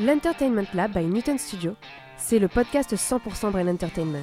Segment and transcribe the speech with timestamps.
[0.00, 1.74] L'Entertainment Lab by Newton Studio,
[2.16, 4.22] c'est le podcast 100% Brain Entertainment.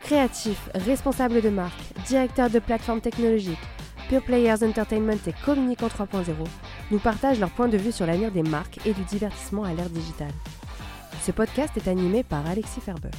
[0.00, 3.62] Créatifs, responsables de marque, directeurs de plateformes technologiques,
[4.08, 6.34] Pure Players Entertainment et Communicant 3.0
[6.90, 9.88] nous partagent leur point de vue sur l'avenir des marques et du divertissement à l'ère
[9.88, 10.32] digitale.
[11.20, 13.10] Ce podcast est animé par Alexis Ferber.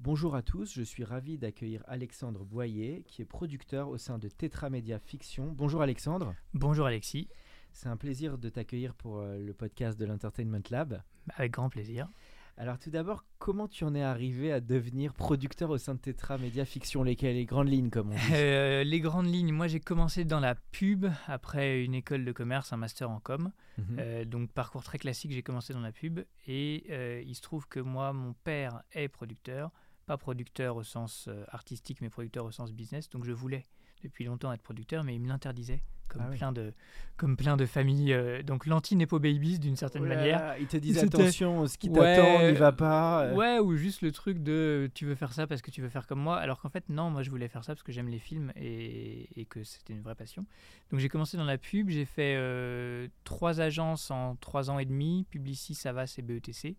[0.00, 4.28] Bonjour à tous, je suis ravi d'accueillir Alexandre Boyer, qui est producteur au sein de
[4.28, 5.54] Tetramedia Fiction.
[5.56, 6.34] Bonjour Alexandre.
[6.52, 7.30] Bonjour Alexis,
[7.78, 11.00] C'est un plaisir de t'accueillir pour euh, le podcast de l'Entertainment Lab.
[11.36, 12.08] avec grand plaisir.
[12.56, 16.64] Alors tout d'abord, comment tu en es arrivé à devenir producteur au sein de Tetramedia
[16.64, 17.04] Fiction?
[17.04, 20.40] Lesquelles les grandes lignes comme on dit Euh, les grandes lignes, moi j'ai commencé dans
[20.40, 23.52] la pub après une école de commerce, un master en com.
[23.78, 23.84] Mhm.
[24.00, 26.18] Euh, donc parcours très classique, j'ai commencé dans la pub
[26.48, 29.70] et euh, il se trouve que moi, mon père est producteur,
[30.06, 33.08] pas producteur au sens euh, artistique, mais producteur au sens business.
[33.08, 33.68] Donc je voulais
[34.02, 35.80] depuis longtemps être producteur, mais il me l'interdisait.
[36.08, 36.38] Comme, Ah oui.
[36.38, 36.72] plein de,
[37.18, 38.14] comme plein de familles.
[38.14, 40.54] euh, donc l'anti-Nepo Babies d'une certaine manière.
[40.58, 43.24] il te disait attention, ce qui Ouais, t'attend n'y va pas.
[43.26, 43.34] euh.
[43.34, 46.06] Ouais, ou juste le truc de tu veux faire ça parce que tu veux faire
[46.06, 48.18] comme moi, alors qu'en fait, non, moi je voulais faire ça parce que j'aime les
[48.20, 50.46] films et, et que c'était une vraie passion.
[50.90, 54.86] Donc j'ai commencé dans la pub, j'ai fait euh, trois agences en trois ans et
[54.86, 56.76] demi Publicis, Savas et BETC.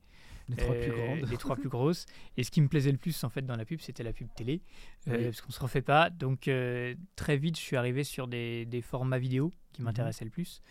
[0.49, 1.29] Les trois plus Euh, grandes.
[1.29, 2.05] Les trois plus grosses.
[2.37, 4.27] Et ce qui me plaisait le plus en fait dans la pub, c'était la pub
[4.35, 4.61] télé,
[5.07, 5.23] euh, Oui.
[5.25, 6.09] parce qu'on se refait pas.
[6.09, 10.31] Donc euh, très vite, je suis arrivé sur des, des formats vidéo qui m'intéressaient le
[10.31, 10.61] plus.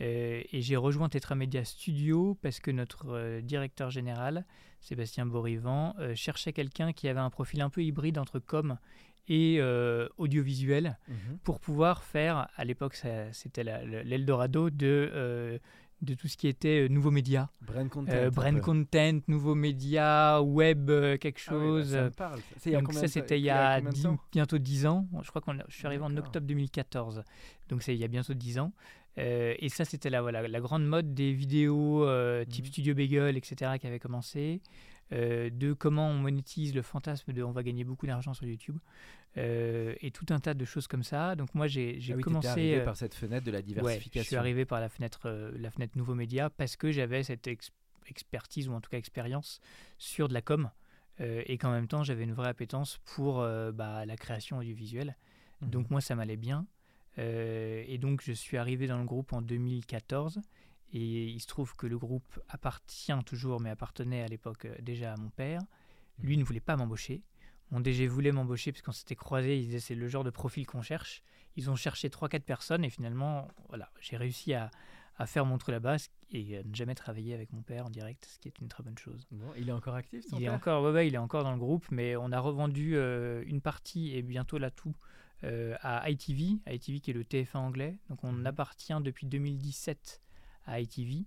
[0.00, 4.44] Euh, et j'ai rejoint Tetramedia Studio parce que notre euh, directeur général,
[4.80, 8.76] Sébastien Borivan, euh, cherchait quelqu'un qui avait un profil un peu hybride entre com
[9.28, 9.58] et
[10.18, 11.38] audiovisuel Mhm.
[11.44, 12.94] pour pouvoir faire, à l'époque
[13.32, 15.58] c'était l'Eldorado de,
[16.04, 18.12] de tout ce qui était euh, nouveaux médias, Brain content.
[18.12, 21.90] euh, brand content, nouveaux médias, web, euh, quelque Ah ouais, bah, chose.
[21.92, 22.40] ça me parle.
[22.58, 25.08] Ça, Donc ça c'était il y a dix- bientôt 10 ans.
[25.22, 27.22] Je crois a- je suis arrivé en octobre 2014.
[27.68, 28.72] Donc c'est il y a bientôt 10 ans.
[29.16, 32.70] Euh, et ça c'était la, voilà, la grande mode des vidéos euh, type Mhm.
[32.72, 33.72] Studio Bagel, etc.
[33.80, 34.60] qui avait commencé.
[35.12, 38.78] Euh, de comment on monétise le fantasme de on va gagner beaucoup d'argent sur YouTube.
[39.36, 41.34] Euh, et tout un tas de choses comme ça.
[41.34, 42.46] Donc moi j'ai Ah oui, commencé...
[42.48, 44.22] arrivé euh, par cette fenêtre de la Ouais, diversification.
[44.22, 47.48] je suis arrivé par la fenêtre, euh, la fenêtre Nouveaux Médias parce que j'avais cette
[47.48, 47.72] ex-
[48.06, 49.60] expertise ou en tout cas expérience
[49.98, 50.70] sur de la com
[51.20, 53.36] et qu'en même temps j'avais une vraie appétence pour
[53.72, 55.16] bah, la création audiovisuelle.
[55.62, 55.70] Mhm.
[55.70, 56.66] Donc moi ça m'allait bien.
[57.18, 60.40] Et donc je suis arrivé dans le groupe en 2014
[60.92, 65.16] et il se trouve que le groupe appartient toujours mais appartenait à l'époque déjà à
[65.16, 65.60] mon père.
[66.18, 67.22] Lui ne voulait pas m'embaucher.
[67.70, 70.66] Mon DG voulait m'embaucher parce qu'on s'était croisés, il disait c'est le genre de profil
[70.66, 71.22] qu'on cherche.
[71.56, 74.70] Ils ont cherché 3-4 personnes et finalement, voilà, j'ai réussi à,
[75.16, 75.96] à faire mon trou là-bas
[76.30, 78.82] et à ne jamais travailler avec mon père en direct, ce qui est une très
[78.82, 79.26] bonne chose.
[79.30, 81.58] Bon, il est encore actif, Il est, encore, ouais, ouais, il est encore dans le
[81.58, 84.94] groupe, mais on a revendu euh, une partie et bientôt là tout
[85.44, 87.98] euh, à ITV, ITV qui est le TF1 anglais.
[88.08, 88.46] Donc on Mhm.
[88.46, 90.22] appartient depuis 2017
[90.66, 91.24] à ITV,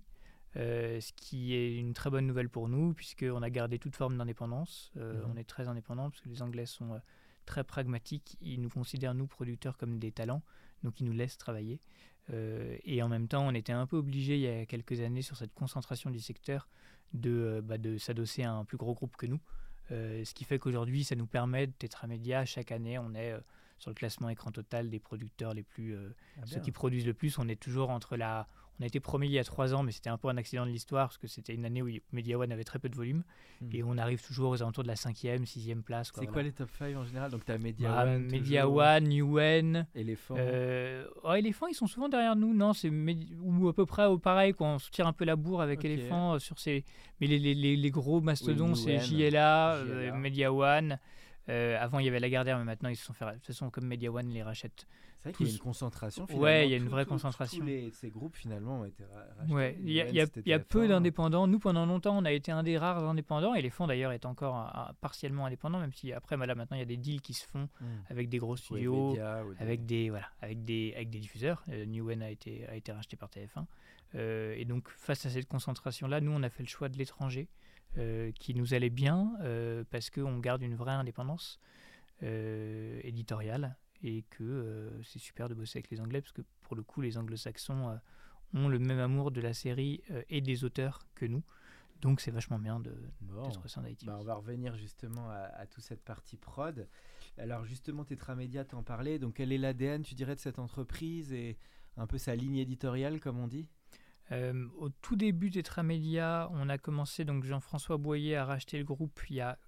[0.58, 4.16] euh, ce qui est une très bonne nouvelle pour nous puisqu'on a gardé toute forme
[4.16, 4.90] d'indépendance.
[4.96, 5.30] Euh, Mhm.
[5.32, 6.98] On est très indépendant parce que les Anglais sont euh,
[7.46, 8.36] très pragmatiques.
[8.40, 10.42] Ils nous considèrent, nous, producteurs, comme des talents,
[10.82, 11.80] donc ils nous laissent travailler.
[12.84, 15.38] Et en même temps, on était un peu obligé il y a quelques années sur
[15.38, 16.68] cette concentration du secteur
[17.14, 19.40] de, bah, de s'adosser à un plus gros groupe que nous.
[19.88, 23.34] Ce qui fait qu'aujourd'hui, ça nous permet, de Tetramedia, chaque année, on est
[23.78, 27.38] sur le classement écran total des producteurs les plus, Ah, ceux qui produisent le plus.
[27.38, 28.46] On est toujours entre la.
[28.80, 30.64] On a été premier il y a trois ans, mais c'était un peu un accident
[30.64, 33.24] de l'histoire parce que c'était une année où Media One avait très peu de volume
[33.60, 33.70] Hmm.
[33.72, 36.12] et on arrive toujours aux alentours de la cinquième, sixième place.
[36.14, 37.28] C'est quoi les top 5 en général?
[37.32, 39.86] Donc, tu as Media Bah, One, Media toujours, One, UN.
[39.96, 40.36] Elephant.
[40.38, 44.04] Euh, oh, Elephant, ils sont souvent derrière nous, non C'est Medi- ou à peu près
[44.06, 44.68] au pareil, quoi.
[44.68, 45.86] On se tire un peu la bourre avec Ok.
[45.86, 46.84] Elephant euh, sur ces.
[47.20, 50.16] Mais les, les, les, les gros mastodons, c'est JLA, euh, JLA.
[50.16, 50.98] Media One.
[51.48, 53.24] Euh, avant, il y avait Lagardère, mais maintenant, ils se sont fait.
[53.24, 54.86] De toute façon, comme Media One les rachète.
[55.20, 56.26] C'est vrai qu'il y a une concentration.
[56.34, 57.58] Ouais, il y a une vraie tout- concentration.
[57.58, 59.52] Tous les, ces groupes, finalement, ont été ra- rachetés.
[59.52, 60.88] Ouais, il y a, y y peu TF1.
[60.88, 61.46] d'indépendants.
[61.48, 64.26] Nous, pendant longtemps, on a été un des rares indépendants, et les fonds d'ailleurs est
[64.26, 67.20] encore un- un- partiellement indépendant, même si après, voilà, maintenant, il y a des deals
[67.20, 67.84] qui se font Hmm.
[68.10, 69.14] avec des gros studios.
[69.14, 69.20] Des-
[69.58, 73.16] avec des voilà avec des avec des diffuseurs euh, Newen a été a été racheté
[73.16, 73.66] par TF1
[74.14, 76.96] Euh, et donc face à cette concentration là nous on a fait le choix de
[76.96, 77.48] l'étranger
[77.98, 81.60] euh, qui nous allait bien euh, parce qu'on garde une vraie indépendance
[82.22, 86.76] euh, éditoriale et que euh, c'est super de bosser avec les Anglais parce que pour
[86.76, 87.96] le coup les Anglo-Saxons euh,
[88.54, 91.42] ont le même amour de la série et des auteurs que nous.
[92.00, 93.82] Donc c'est vachement bien de d'être au sein.
[94.04, 96.86] Bah, on va revenir justement à, toute cette partie prod.
[97.36, 99.18] Alors justement, Tetramedia t'en parlait.
[99.18, 101.58] Donc quel est l'ADN, tu dirais, de cette entreprise et
[101.96, 103.66] un peu sa ligne éditoriale, comme on dit?
[104.30, 109.20] Euh, au tout début Tetramedia, on a commencé, donc Jean-François Boyer a racheté le groupe
[109.30, 109.58] il y a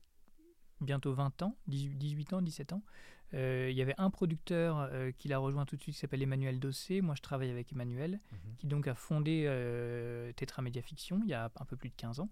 [0.80, 2.82] bientôt 20 ans, 18, ans, 17 ans.
[3.34, 6.22] Euh, il y avait un producteur euh, qui l'a rejoint tout de suite qui s'appelle
[6.22, 7.00] Emmanuel Dossé.
[7.00, 8.38] Moi, je travaille avec Emmanuel, mhm.
[8.58, 12.20] qui donc a fondé euh, Tetramedia Fiction il y a un peu plus de 15
[12.20, 12.30] ans.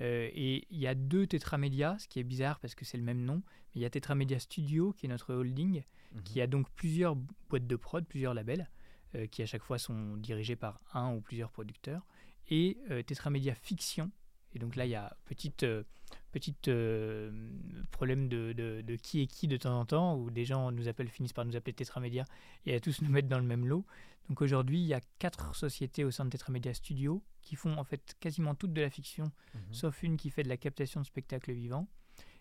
[0.00, 3.24] et il y a deux Tetramedia, ce qui est bizarre parce que c'est le même
[3.24, 3.42] nom.
[3.74, 6.22] il y a Tetramedia Studio, qui est notre holding, mhm.
[6.22, 7.16] qui a donc plusieurs
[7.48, 8.68] boîtes de prod, plusieurs labels,
[9.30, 12.06] qui à chaque fois sont dirigés par un ou plusieurs producteurs.
[12.50, 14.10] Et Tetramedia Fiction,
[14.56, 15.82] et donc là, il y a petite, euh,
[16.32, 17.30] petite euh,
[17.90, 21.10] problème de, de, qui est qui de temps en temps, où des gens nous appellent,
[21.10, 22.24] finissent par nous appeler Tetramedia
[22.64, 23.84] et à tous nous mettre dans le même lot.
[24.30, 27.84] Donc aujourd'hui, il y a quatre sociétés au sein de Tetramedia Studio qui font en
[27.84, 29.60] fait quasiment toutes de la fiction, mhm.
[29.72, 31.86] sauf une qui fait de la captation de spectacles vivants.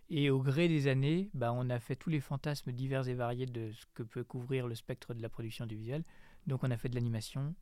[0.09, 3.45] Et au gré des années, bah, on a fait tous les fantasmes divers et variés
[3.47, 6.03] de ce que peut couvrir le spectre de la production du visuel.
[6.47, 7.55] Donc on a fait de l'animation,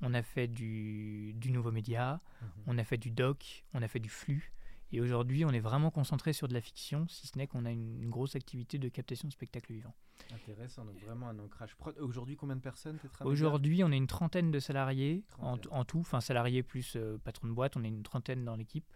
[0.00, 2.48] on a fait du, nouveau média, mhm.
[2.66, 4.52] on a fait du doc, on a fait du flux.
[4.92, 7.70] Et aujourd'hui, on est vraiment concentré sur de la fiction, si ce n'est qu'on a
[7.70, 9.94] une, grosse activité de captation de spectacles vivants.
[10.32, 11.76] Intéressant, donc vraiment un ancrage.
[11.98, 16.62] Aujourd'hui, combien de personnes Aujourd'hui, on est une trentaine de salariés en, tout, enfin salariés
[16.62, 18.86] plus euh, patron de boîte, on est une trentaine dans l'équipe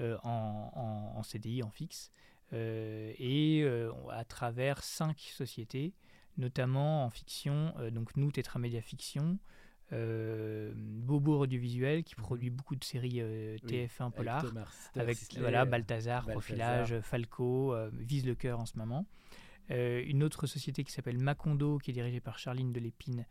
[0.00, 2.10] euh, en, CDI, en fixe,
[2.52, 3.66] euh, et
[4.10, 5.94] à travers cinq sociétés,
[6.36, 9.38] notamment en fiction, donc nous, Tetramedia Fiction,
[9.92, 14.44] euh, Bobo Audiovisuel qui produit beaucoup de séries euh, TF1 polar
[14.94, 19.06] avec, voilà Balthazar, Profilage, Falco, euh, Vise le cœur en ce moment.
[19.70, 23.26] une autre société qui s'appelle Macondo qui est dirigée par Charline Delépine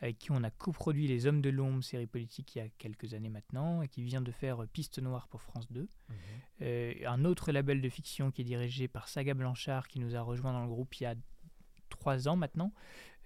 [0.00, 3.14] avec qui on a coproduit Les Hommes de l'Ombre, série politique il y a quelques
[3.14, 5.88] années maintenant, et qui vient de faire Piste Noire pour France 2.
[6.08, 7.06] Mhm.
[7.06, 10.52] un autre label de fiction qui est dirigé par Saga Blanchard, qui nous a rejoint
[10.52, 11.14] dans le groupe il y a
[11.88, 12.72] trois ans maintenant,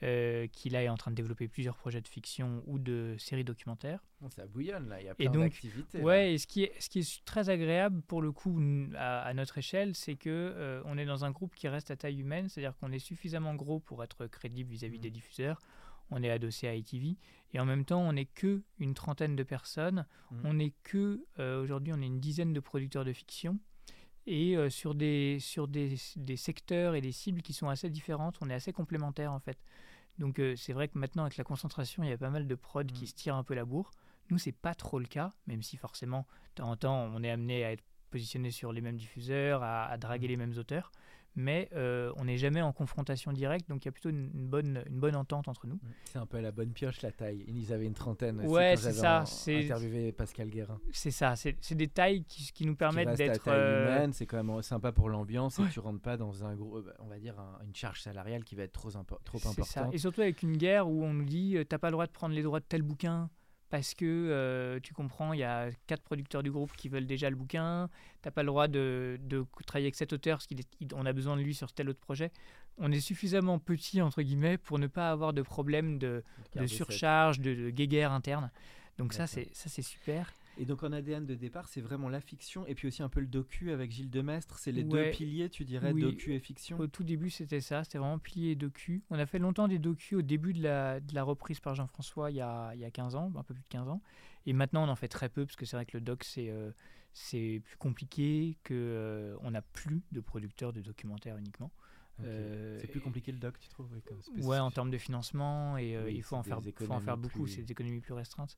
[0.03, 3.45] euh, qui là est en train de développer plusieurs projets de fiction ou de séries
[3.45, 4.05] documentaires.
[4.29, 6.03] ça bouillonne là, il y a plein d'activités.
[6.03, 8.61] Ouais, et ce qui, est, ce qui est très agréable pour le coup
[8.97, 12.21] à, notre échelle, c'est que euh, on est dans un groupe qui reste à taille
[12.21, 15.13] humaine, c'est-à-dire qu'on est suffisamment gros pour être crédible vis-à-vis des mmh.
[15.13, 15.61] diffuseurs.
[16.11, 17.17] On est adossé à ITV
[17.55, 20.05] et en même temps on n'est que une trentaine de personnes.
[20.31, 20.37] Mmh.
[20.45, 23.59] On n'est que euh, aujourd'hui on est une dizaine de producteurs de fiction
[24.27, 28.37] et sur, des, sur des, des, secteurs et des cibles qui sont assez différentes.
[28.41, 29.59] On est assez complémentaires en fait.
[30.19, 32.55] Donc euh, c'est vrai que maintenant avec la concentration, il y a pas mal de
[32.55, 33.07] prods qui mm.
[33.07, 33.91] se tirent un peu la bourre.
[34.31, 37.31] Nous, c'est pas trop le cas, même si forcément, de temps en temps, on est
[37.31, 40.31] amené à être positionné sur les mêmes diffuseurs, à, draguer mm.
[40.31, 40.91] les mêmes auteurs
[41.37, 44.83] mais euh, on n'est jamais en confrontation directe, donc il y a plutôt une, bonne,
[44.89, 45.79] une bonne entente entre nous.
[46.05, 47.45] C'est un peu à la bonne pioche la taille.
[47.47, 48.41] Ils avaient une trentaine.
[48.47, 49.25] Ouais, c'est ça.
[49.27, 50.81] C'est interviewé Pascal Guérin.
[50.93, 51.35] C'est ça.
[51.37, 53.49] C'est des tailles qui, qui nous permettent d'être.
[53.49, 54.09] Euh...
[54.13, 57.07] c'est quand même sympa pour l'ambiance et tu rentres pas dans un gros, euh, on
[57.07, 57.35] va dire
[57.67, 59.67] une charge salariale qui va être trop, trop importante.
[59.67, 59.89] Ça.
[59.93, 62.13] Et surtout avec une guerre où on nous dit euh, t'as pas le droit de
[62.13, 63.29] prendre les droits de tel bouquin
[63.71, 67.31] parce que euh, tu comprends, il y a quatre producteurs du groupe qui veulent déjà
[67.31, 67.89] le bouquin,
[68.23, 69.19] tu n'as pas le droit de,
[69.67, 72.31] travailler avec cet auteur parce qu'on a besoin de lui sur tel autre projet.
[72.79, 76.23] On est suffisamment petit, entre guillemets, pour ne pas avoir de problème de,
[76.67, 78.51] surcharge, de, de guéguerre interne.
[78.99, 80.33] Donc ça, c'est super.
[80.59, 83.21] Et donc en ADN de départ, c'est vraiment la fiction et puis aussi un peu
[83.21, 84.59] le docu avec Gilles Demestre.
[84.59, 86.79] C'est les deux piliers, tu dirais, docu et fiction?
[86.79, 87.85] Au tout début, c'était ça.
[87.85, 89.03] C'était vraiment pilier et docu.
[89.11, 92.31] On a fait longtemps des docus au début de la, de la reprise par Jean-François
[92.31, 94.01] il, y a, il y a 15 ans, un peu plus de 15 ans.
[94.47, 96.51] Et maintenant, on en fait très peu parce que c'est vrai que le doc, c'est
[96.51, 96.71] euh,
[97.13, 101.73] c'est plus compliqué, qu'on euh, on n'a plus de producteurs de documentaires uniquement.
[102.25, 103.91] Euh, c'est plus compliqué le doc, tu trouves
[104.39, 107.63] Ouais, en termes de financement, et il faut en, faire, faut en faire beaucoup, c'est
[107.63, 108.57] des économies plus restreintes.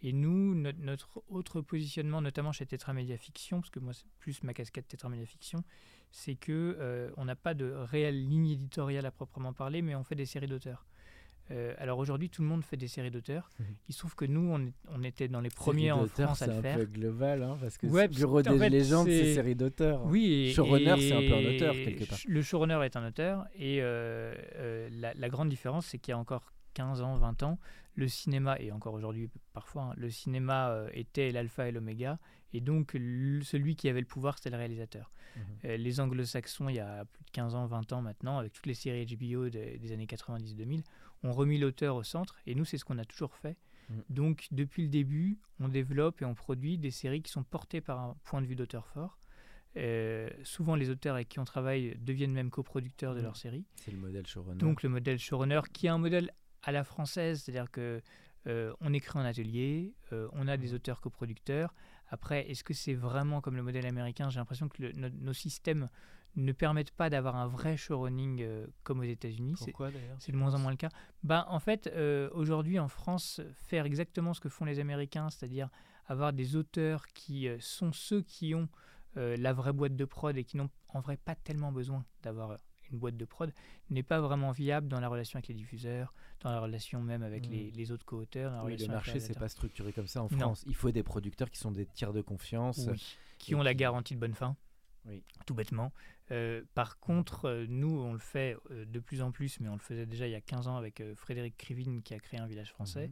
[0.00, 4.54] Et nous, notre, autre positionnement, notamment chez Tetramedia Fiction, parce que moi c'est plus ma
[4.54, 5.64] casquette Tetramedia Fiction,
[6.12, 10.04] c'est que euh, on n'a pas de réelle ligne éditoriale à proprement parler, mais on
[10.04, 10.86] fait des séries d'auteurs.
[11.50, 13.50] Euh, alors aujourd'hui, tout le monde fait des séries d'auteurs.
[13.58, 13.66] Mhm.
[13.88, 16.60] Il se trouve que nous, on, on était dans les premiers en France à le
[16.60, 16.76] faire.
[16.76, 20.04] C'est un peu global, hein, parce que ouais, Bureau des légendes, c'est série d'auteurs.
[20.06, 22.18] Oui, et, showrunner, c'est un peu un auteur quelque part.
[22.26, 26.18] Le showrunner est un auteur, et euh, la, la, grande différence, c'est qu'il y a
[26.18, 27.58] encore 15 ans, 20 ans,
[27.96, 32.20] le cinéma, et encore aujourd'hui parfois, hein, le cinéma euh, était l'alpha et l'oméga,
[32.52, 35.10] et donc celui qui avait le pouvoir, c'était le réalisateur.
[35.34, 35.42] Mhm.
[35.64, 38.66] Euh, les anglo-saxons, il y a plus de 15 ans, 20 ans maintenant, avec toutes
[38.66, 40.84] les séries HBO des années 90-2000,
[41.24, 43.56] ont remis l'auteur au centre, et nous, c'est ce qu'on a toujours fait.
[43.88, 44.04] Mhm.
[44.10, 47.98] Donc, depuis le début, on développe et on produit des séries qui sont portées par
[47.98, 49.18] un point de vue d'auteur fort.
[49.76, 53.24] Euh, souvent, les auteurs avec qui on travaille deviennent même coproducteurs de mhm.
[53.24, 53.64] leur série.
[53.74, 54.58] C'est le modèle showrunner.
[54.58, 56.30] Donc, le modèle showrunner, qui est un modèle
[56.62, 58.02] à la française, c'est-à-dire que
[58.80, 59.94] on écrit en atelier,
[60.32, 61.74] on a des auteurs coproducteurs.
[62.06, 64.30] Après, est-ce que c'est vraiment comme le modèle américain?
[64.30, 65.90] J'ai l'impression que nos systèmes
[66.36, 69.54] ne permettent pas d'avoir un vrai showrunning euh, comme aux États-Unis.
[69.58, 70.16] Pourquoi d'ailleurs?
[70.20, 70.90] C'est de moins en moins le cas.
[71.22, 75.68] Ben, en fait, euh, aujourd'hui en France, faire exactement ce que font les Américains, c'est-à-dire
[76.06, 78.68] avoir des auteurs qui euh, sont ceux qui ont
[79.16, 82.56] la vraie boîte de prod et qui n'ont en vrai pas tellement besoin d'avoir
[82.92, 83.52] une boîte de prod,
[83.90, 87.46] n'est pas vraiment viable dans la relation avec les diffuseurs, dans la relation même avec
[87.46, 87.92] les, hmm.
[87.92, 88.62] autres co-auteurs.
[88.64, 90.64] Oui, le marché, c'est pas structuré comme ça en France.
[90.66, 92.88] Il faut des producteurs qui sont des tiers de confiance.
[93.38, 94.56] Qui ont la garantie de bonne fin.
[95.06, 95.22] Oui.
[95.46, 95.92] Tout bêtement.
[96.30, 99.74] Euh, par contre, euh, nous, on le fait euh, de plus en plus, mais on
[99.74, 102.46] le faisait déjà il y a 15 ans avec Frédéric Krivine qui a créé un
[102.46, 103.10] village français,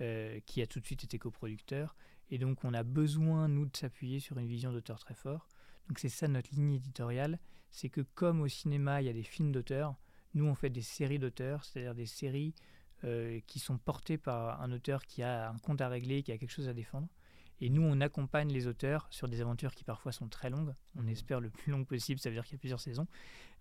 [0.00, 0.40] mhm.
[0.46, 1.94] qui a tout de suite été coproducteur.
[2.30, 5.48] Et donc, on a besoin, nous, de s'appuyer sur une vision d'auteur très fort.
[5.88, 7.38] Donc, c'est ça notre ligne éditoriale
[7.74, 9.96] c'est que, comme au cinéma, il y a des films d'auteurs,
[10.34, 12.54] nous, on fait des séries d'auteurs, c'est-à-dire des séries
[13.46, 16.50] qui sont portées par un auteur qui a un compte à régler, qui a quelque
[16.50, 17.06] chose à défendre.
[17.60, 20.74] Et nous, on accompagne les auteurs sur des aventures qui parfois sont très longues.
[20.96, 23.06] On espère le plus long possible, ça veut dire qu'il y a plusieurs saisons.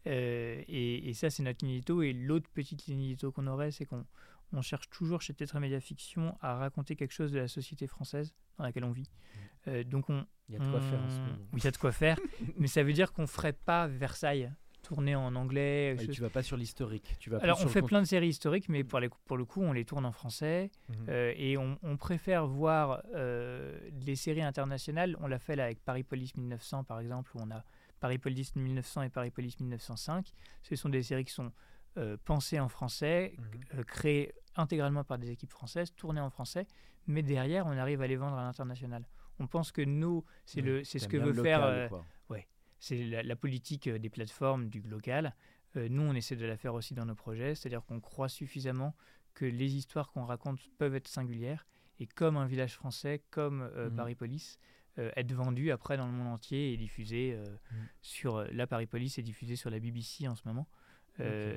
[0.08, 4.05] Euh, et, ça, c'est notre ligne Et l'autre petite ligne qu'on aurait, c'est qu'on
[4.51, 8.34] on cherche toujours chez Tetra Media Fiction à raconter quelque chose de la société française
[8.58, 9.10] dans laquelle on vit.
[9.10, 9.70] Mmh.
[9.70, 11.38] Euh, donc on, il y a de quoi faire en ce moment.
[11.54, 12.20] Oui, il y a de quoi faire,
[12.58, 14.52] mais ça veut dire qu'on ferait pas Versailles
[14.84, 15.96] tourner en anglais.
[16.00, 17.16] Et tu vas pas sur l'historique.
[17.18, 19.62] Tu vas Alors on fait plein de séries historiques, mais pour, les, pour, le coup,
[19.62, 21.06] on les tourne en français mhm.
[21.10, 25.16] euh, et on, préfère voir euh, les séries internationales.
[25.22, 27.64] On l'a fait là avec Paris Police 1900 par exemple, où on a
[28.00, 30.32] Paris Police 1900 et Paris Police 1905.
[30.62, 31.52] Ce sont des séries qui sont
[31.98, 33.86] euh, pensées en français, mhm.
[33.86, 36.68] créées intégralement par des équipes françaises, tournées en français,
[37.08, 39.06] mais derrière on arrive à les vendre à l'international.
[39.40, 41.92] On pense que nous, c'est le, c'est ce que veut faire.
[42.30, 42.48] ouais,
[42.84, 45.34] c'est la, politique euh, des plateformes du local.
[45.78, 48.94] Euh, nous, on essaie de la faire aussi dans nos projets, c'est-à-dire qu'on croit suffisamment
[49.34, 51.66] que les histoires qu'on raconte peuvent être singulières
[52.00, 53.96] et comme un village français, comme euh, mhm.
[53.96, 54.60] Paris Police,
[54.98, 57.88] être vendues après dans le monde entier et diffusées mhm.
[58.04, 60.68] sur la Paris Police est diffusée sur la BBC en ce moment.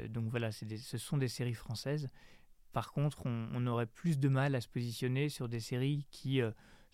[0.08, 2.08] Donc voilà, ce sont des séries françaises.
[2.72, 6.40] Par contre, on, on, aurait plus de mal à se positionner sur des séries qui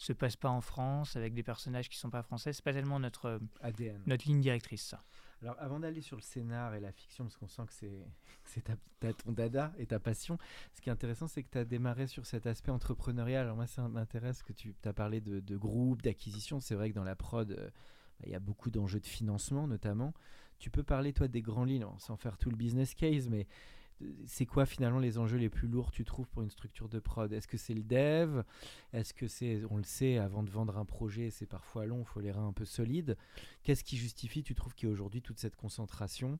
[0.02, 2.52] se passe pas en France avec des personnages qui sont pas français.
[2.52, 4.84] C'est pas tellement notre euh, ADN, notre ligne directrice.
[4.84, 5.04] Ça.
[5.42, 8.06] Alors avant d'aller sur le scénar et la fiction, parce qu'on sent que c'est
[8.44, 10.38] c'est ta, ton dada et ta passion,
[10.74, 13.42] ce qui est intéressant, c'est que tu as démarré sur cet aspect entrepreneurial.
[13.42, 16.60] Alors moi, ça m'intéresse que tu as parlé de, de groupe, d'acquisition.
[16.60, 17.70] C'est vrai que dans la prod, euh,
[18.20, 20.14] bah, il y a beaucoup d'enjeux de financement notamment.
[20.58, 23.48] Tu peux parler toi des grands lignes, sans faire tout le business case, mais
[24.26, 27.32] c'est quoi finalement les enjeux les plus lourds tu trouves pour une structure de prod?
[27.32, 28.42] Est-ce que c'est le dev?
[28.92, 32.06] Est-ce que c'est, on le sait, avant de vendre un projet, c'est parfois long, il
[32.06, 33.16] faut les reins un peu solides?
[33.62, 36.38] Qu'est-ce qui justifie, tu trouves, qu'il y a aujourd'hui toute cette concentration?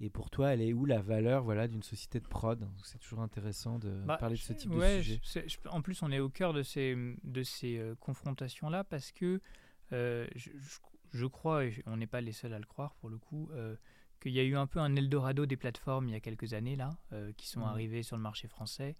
[0.00, 2.68] Et pour toi, elle est où la valeur voilà, d'une société de prod?
[2.82, 5.20] C'est toujours intéressant de bah, parler de ce type de sujet.
[5.70, 9.40] en plus, on est au cœur de ces, de ces euh, confrontations-là parce que
[9.92, 10.26] euh,
[11.12, 13.76] je, crois, et on n'est pas les seuls à le croire pour le coup, euh,
[14.24, 16.76] qu'il y a eu un peu un Eldorado des plateformes il y a quelques années
[16.76, 17.64] là, euh, qui sont mmh.
[17.64, 18.96] arrivées sur le marché français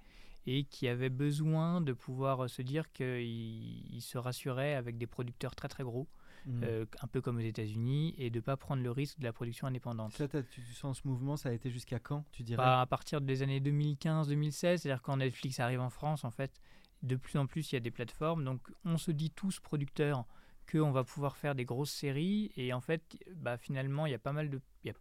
[0.47, 5.69] et qui avaient besoin de pouvoir se dire qu'ils se rassuraient avec des producteurs très
[5.69, 6.07] très gros,
[6.45, 6.64] mmh.
[6.64, 9.33] euh, un peu comme aux États-Unis, et de ne pas prendre le risque de la
[9.33, 10.12] production indépendante.
[10.12, 12.59] Ça, tu sens ce mouvement, ça a été jusqu'à quand, tu dirais?
[12.59, 16.61] Bah, À partir des années 2015-2016, c'est-à-dire quand Netflix arrive en France, en fait,
[17.02, 20.26] de plus en plus il y a des plateformes, donc on se dit tous producteurs
[20.71, 24.19] qu'on va pouvoir faire des grosses séries, et en fait, bah, finalement, il y a
[24.19, 24.61] pas mal de...
[24.85, 24.95] Y a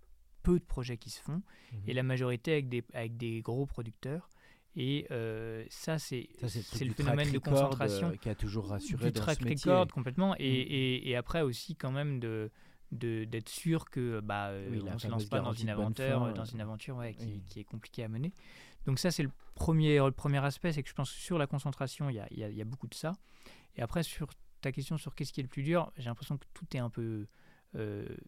[0.44, 1.80] peu de projets qui se font, mhm.
[1.88, 4.30] et la majorité avec des, avec des gros producteurs.
[4.76, 9.40] Et euh, ça, c'est le, phénomène de concentration euh, qui a toujours rassuré du track
[9.44, 10.36] record complètement.
[10.36, 10.68] Et, mhm.
[10.70, 12.52] et, et, après aussi, quand même, de
[12.92, 16.98] d'être sûr que bah euh, on se lance pas dans une aventure dans une aventure
[16.98, 18.32] ouais, qui, qui, est compliquée à mener
[18.86, 21.48] donc ça c'est le premier le premier aspect c'est que je pense que sur la
[21.48, 23.14] concentration il y a, y a, beaucoup de ça
[23.78, 24.30] et après sur
[24.62, 26.92] ta question sur qu'est-ce qui est le plus dur j'ai l'impression que tout est un
[26.92, 27.26] peu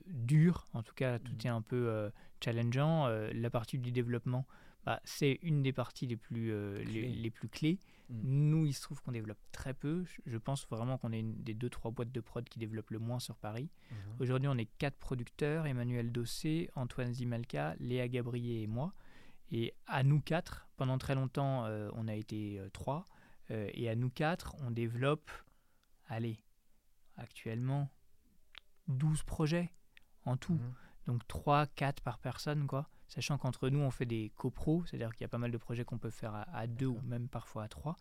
[0.08, 1.46] dur, en tout cas tout mm.
[1.46, 2.10] est un peu euh,
[2.44, 3.08] challengeant.
[3.08, 4.46] Euh, la partie du développement,
[4.86, 6.52] bah, c'est une des parties les plus,
[6.84, 7.80] les, plus clés.
[8.10, 8.50] Mm.
[8.50, 10.04] Nous, il se trouve qu'on développe très peu.
[10.26, 13.00] Je pense vraiment qu'on est une des deux, trois boîtes de prod qui développent le
[13.00, 13.70] moins sur Paris.
[13.70, 14.22] Mm-hmm.
[14.24, 18.94] Aujourd'hui, on est quatre producteurs, Emmanuel Dossé, Antoine Zimalka, Léa Gabriel et moi.
[19.52, 23.06] Et à nous quatre, pendant très longtemps, on a été trois.
[23.50, 25.30] et à nous quatre, on développe,
[26.08, 26.40] allez,
[27.16, 27.92] actuellement,
[28.88, 29.72] 12 projets
[30.26, 30.54] en tout.
[30.54, 30.74] Mhm.
[31.08, 32.90] Donc 3, 4 par personne, quoi.
[33.08, 35.86] Sachant qu'entre nous, on fait des copros, c'est-à-dire qu'il y a pas mal de projets
[35.86, 37.96] qu'on peut faire à, deux ou même parfois à trois.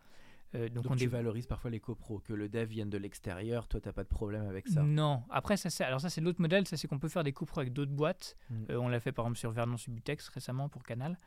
[0.55, 3.81] Euh, donc, on tu valorises parfois les copros, que le dev vienne de l'extérieur, toi
[3.81, 4.83] tu n'as pas de problème avec ça?
[4.83, 7.33] Non, après ça c'est, alors ça c'est l'autre modèle, ça c'est qu'on peut faire des
[7.33, 8.37] copros avec d'autres boîtes.
[8.51, 8.67] Mhm.
[8.71, 11.19] Euh, on l'a fait par exemple sur Vernon Subutex récemment pour Canal.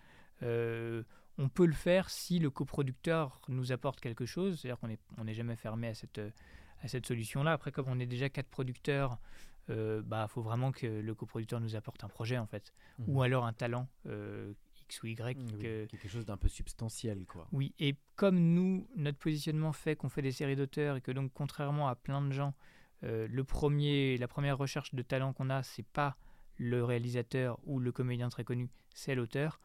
[0.43, 1.03] Euh,
[1.37, 5.25] on peut le faire si le coproducteur nous apporte quelque chose, c'est-à-dire qu'on n'est on
[5.25, 6.21] n'est jamais fermé à cette,
[6.81, 7.53] à cette solution-là.
[7.53, 9.17] Après, comme on est déjà quatre producteurs,
[9.69, 12.73] il euh, bah, faut vraiment que le coproducteur nous apporte un projet, en fait,
[13.07, 13.21] ou Mhm.
[13.21, 14.53] alors un talent euh,
[14.83, 15.37] X ou Y.
[15.37, 17.47] Oui, quelque chose d'un peu substantiel, quoi.
[17.51, 21.31] oui, et comme nous, notre positionnement fait qu'on fait des séries d'auteurs et que donc
[21.33, 22.53] contrairement à plein de gens,
[23.03, 26.15] euh, le premier, la première recherche de talent qu'on a, c'est pas
[26.57, 29.59] le réalisateur ou le comédien très connu, c'est l'auteur.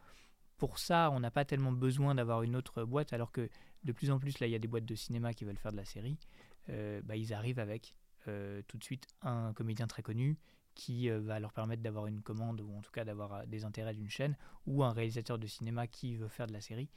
[0.59, 3.49] Pour ça, on n'a pas tellement besoin d'avoir une autre boîte, alors que
[3.85, 5.73] de plus en plus, là, il y a des boîtes de cinéma qui veulent faire
[5.73, 6.19] de la série.
[6.69, 7.95] Euh, bah, ils arrivent avec
[8.29, 10.39] euh, tout de suite un comédien très connu
[10.75, 13.93] qui euh, va leur permettre d'avoir une commande ou en tout cas d'avoir des intérêts
[13.95, 16.89] d'une chaîne ou un réalisateur de cinéma qui veut faire de la série.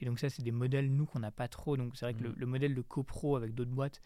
[0.00, 1.76] Et donc ça, c'est des modèles, nous, qu'on n'a pas trop.
[1.76, 2.34] Donc c'est vrai que le, Mhm.
[2.38, 4.02] le modèle de copro avec d'autres boîtes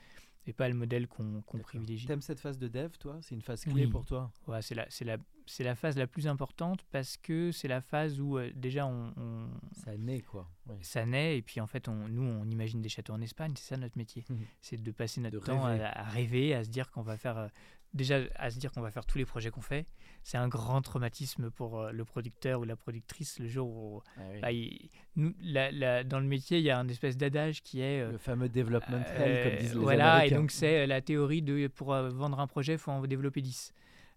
[0.46, 1.60] n'est pas le modèle qu'on D'accord.
[1.62, 2.06] privilégie.
[2.06, 3.18] T'aimes cette phase de dev, toi?
[3.22, 3.86] C'est une phase clé Oui.
[3.86, 4.30] pour toi?
[4.46, 5.16] Ouais, c'est la, la,
[5.60, 9.50] la phase la plus importante parce que c'est la phase où euh, déjà on, on-
[9.84, 10.48] Ça naît, quoi.
[10.82, 13.68] Ça naît et puis en fait on, nous on imagine des châteaux en Espagne, c'est
[13.74, 14.24] ça notre métier.
[14.30, 14.38] Mhm.
[14.62, 15.84] C'est de passer notre De temps à, rêver.
[15.84, 17.48] à rêver, à se dire qu'on va faire euh,
[17.94, 19.86] déjà à se dire qu'on va faire tous les projets qu'on fait.
[20.22, 24.20] C'est un grand traumatisme pour euh, le producteur ou la productrice le jour où Ah
[24.32, 24.40] oui.
[24.40, 27.80] bah, il- nous, la- la- dans le métier il y a un espèce d'adage qui
[27.80, 30.36] est euh, Le fameux development hell, comme euh, disent les voilà, Américains.
[30.36, 33.72] et donc c'est la théorie de pour vendre un projet, il faut en développer 10.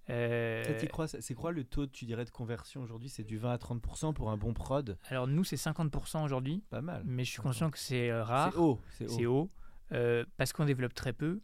[0.10, 3.08] Euh, Toi, t'y crois, c'est quoi le taux, tu dirais, de conversion aujourd'hui?
[3.08, 4.98] C'est du 20 à 30% pour un bon prod?
[5.10, 7.04] Alors nous, c'est 50% aujourd'hui, Pas mal.
[7.06, 8.82] mais je suis conscient que c'est euh, rare, C'est haut.
[8.90, 9.42] C'est c'est haut.
[9.44, 9.52] haut,
[9.94, 11.40] euh, parce qu'on développe très peu.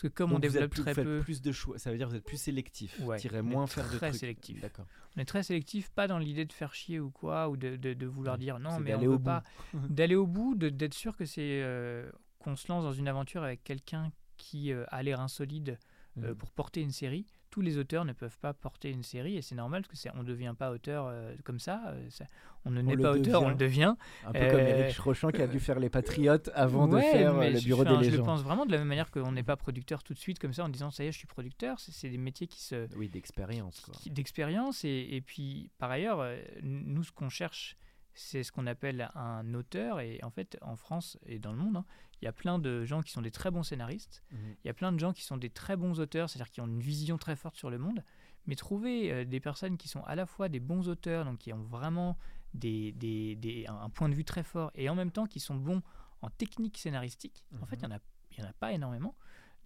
[0.00, 1.76] Parce que comme on Donc vous êtes développe plus- très vous peu, plus de choix.
[1.76, 3.00] Ça veut dire que vous êtes plus sélectif.
[3.00, 4.20] Ouais, Tirez moins faire de très trucs.
[4.20, 4.60] sélectif.
[4.60, 4.86] D'accord.
[5.16, 7.94] on est très sélectif, pas dans l'idée de faire chier ou quoi, ou de, de-
[7.94, 9.42] de vouloir Ouais, dire non, mais on au pas.
[9.90, 13.64] D'aller au bout, d'être sûr que c'est euh, qu'on se lance dans une aventure avec
[13.64, 15.78] quelqu'un qui euh, a l'air insolide
[16.18, 16.34] euh, Mhm.
[16.36, 17.26] pour porter une série.
[17.50, 20.22] Tous les auteurs ne peuvent pas porter une série et c'est normal parce que on
[20.22, 21.82] ne devient pas auteur euh, comme ça.
[21.88, 22.26] euh, ça-
[22.64, 23.94] on ne On naît pas auteur, on le devient.
[24.26, 27.34] Un peu comme Euh, Eric Rochant qui a dû faire Les Patriotes avant de faire
[27.36, 28.26] euh, le je- Bureau enfin, des Je le légendes.
[28.26, 30.64] pense vraiment de la même manière qu'on n'est pas producteur tout de suite comme ça
[30.64, 31.80] en disant ça y est, je suis producteur.
[31.80, 33.90] C'est des métiers qui se Oui, d'expérience.
[34.06, 37.76] d'expérience et, et puis par ailleurs, euh, nous ce qu'on cherche,
[38.14, 41.76] c'est ce qu'on appelle un auteur et en fait en France et dans le monde,
[41.76, 41.84] hein,
[42.20, 44.22] il y a plein de gens qui sont des très bons scénaristes.
[44.32, 44.56] Mhm.
[44.64, 46.66] Il y a plein de gens qui sont des très bons auteurs, c'est-à-dire qui ont
[46.66, 48.02] une vision très forte sur le monde,
[48.46, 51.52] mais trouver euh, des personnes qui sont à la fois des bons auteurs, donc qui
[51.52, 52.16] ont vraiment
[52.54, 55.54] des, des- des- un point de vue très fort, et en même temps qui sont
[55.56, 55.82] bons
[56.22, 57.88] en technique scénaristique, en fait, il Mhm.
[57.88, 59.14] n'y en, a- y en a pas énormément.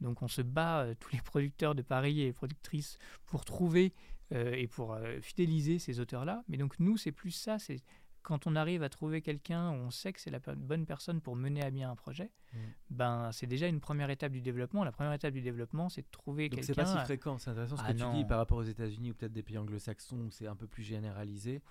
[0.00, 3.94] Donc on se bat, euh, tous les producteurs de Paris et les productrices, pour trouver
[4.32, 6.42] euh, et pour euh, fidéliser ces auteurs-là.
[6.48, 7.82] Mais donc nous, c'est plus ça, c'est
[8.22, 11.36] quand on arrive à trouver quelqu'un où on sait que c'est la bonne personne pour
[11.36, 12.60] mener à bien un projet, Mhm.
[12.90, 14.84] ben c'est déjà une première étape du développement.
[14.84, 16.82] La première étape du développement, c'est de trouver Donc c'est quelqu'un.
[16.92, 19.14] pas si fréquent, c'est intéressant ce Ah que tu dis par rapport aux États-Unis ou
[19.14, 21.62] peut-être des pays anglo-saxons où c'est un peu plus généralisé.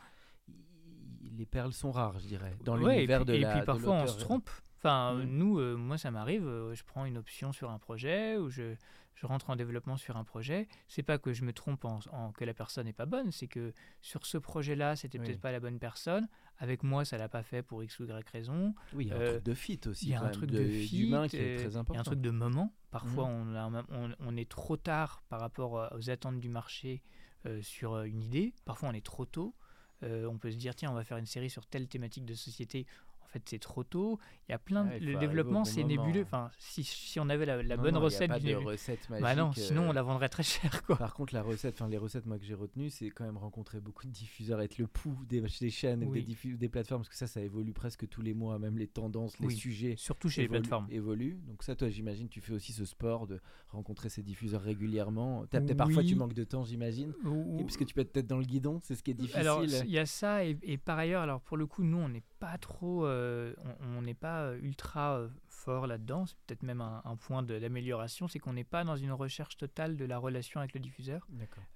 [1.37, 3.51] Les perles sont rares, je dirais, dans Ouais, l'univers et puis, de et la.
[3.51, 4.49] puis de parfois on se trompe.
[4.77, 5.23] Enfin, Mm.
[5.25, 8.73] nous, euh, moi ça m'arrive, euh, je prends une option sur un projet ou je,
[9.15, 10.67] je rentre en développement sur un projet.
[10.87, 13.47] C'est pas que je me trompe en, en- que la personne n'est pas bonne, c'est
[13.47, 15.25] que sur ce projet-là, c'était Oui.
[15.27, 16.27] peut-être pas la bonne personne.
[16.57, 18.73] Avec moi, ça l'a pas fait pour X ou Y raison.
[18.93, 20.05] Oui, il y a un Euh, truc de fit aussi.
[20.07, 21.75] Il y a un même, truc de- de fit, qui est euh, très il y
[21.75, 21.99] a important.
[21.99, 22.73] un truc de moment.
[22.91, 23.47] Parfois, Mhm.
[23.51, 27.01] on, a un- on, on est trop tard par rapport euh, aux attentes du marché
[27.47, 28.53] euh, sur euh, une idée.
[28.65, 29.55] Parfois, on est trop tôt.
[30.03, 32.33] Euh, on peut se dire, tiens, on va faire une série sur telle thématique de
[32.33, 32.85] société.
[33.31, 34.19] Fait, c'est trop tôt.
[34.49, 35.05] Il y a plein Ouais, de...
[35.05, 36.23] Le développement, c'est bon nébuleux.
[36.23, 38.47] Enfin, si, si on avait la, la Non, bonne non, y a recette pas du
[38.49, 39.23] de recette magique.
[39.23, 40.97] Bah non, sinon euh, on la vendrait très cher, quoi.
[40.97, 43.79] Par contre, la recette, enfin les recettes moi que j'ai retenues, c'est quand même rencontrer
[43.79, 46.23] beaucoup de diffuseurs, être le pouls des, des chaînes, Oui.
[46.25, 48.87] des, diffu- des plateformes, parce que ça, ça évolue presque tous les mois, même les
[48.87, 49.55] tendances, les Oui.
[49.55, 50.87] sujets Surtout chez les plateformes.
[50.89, 51.39] évoluent.
[51.47, 53.39] Donc ça, toi, j'imagine, tu fais aussi ce sport de
[53.69, 55.45] rencontrer ces diffuseurs régulièrement.
[55.49, 56.15] T'as peut-être parfois tu Oui.
[56.15, 58.95] manques de temps, j'imagine, Ou- parce que tu peux être peut-être dans le guidon, c'est
[58.95, 59.39] ce qui est difficile.
[59.39, 62.09] Alors, il y a ça, et, et par ailleurs, alors pour le coup, nous, on
[62.09, 63.20] n'est pas trop, euh,
[63.63, 66.25] on on n'est pas euh, ultra euh, fort là-dedans.
[66.25, 69.97] C'est peut-être même un, un point d'amélioration, c'est qu'on n'est pas dans une recherche totale
[69.97, 71.27] de la relation avec le diffuseur.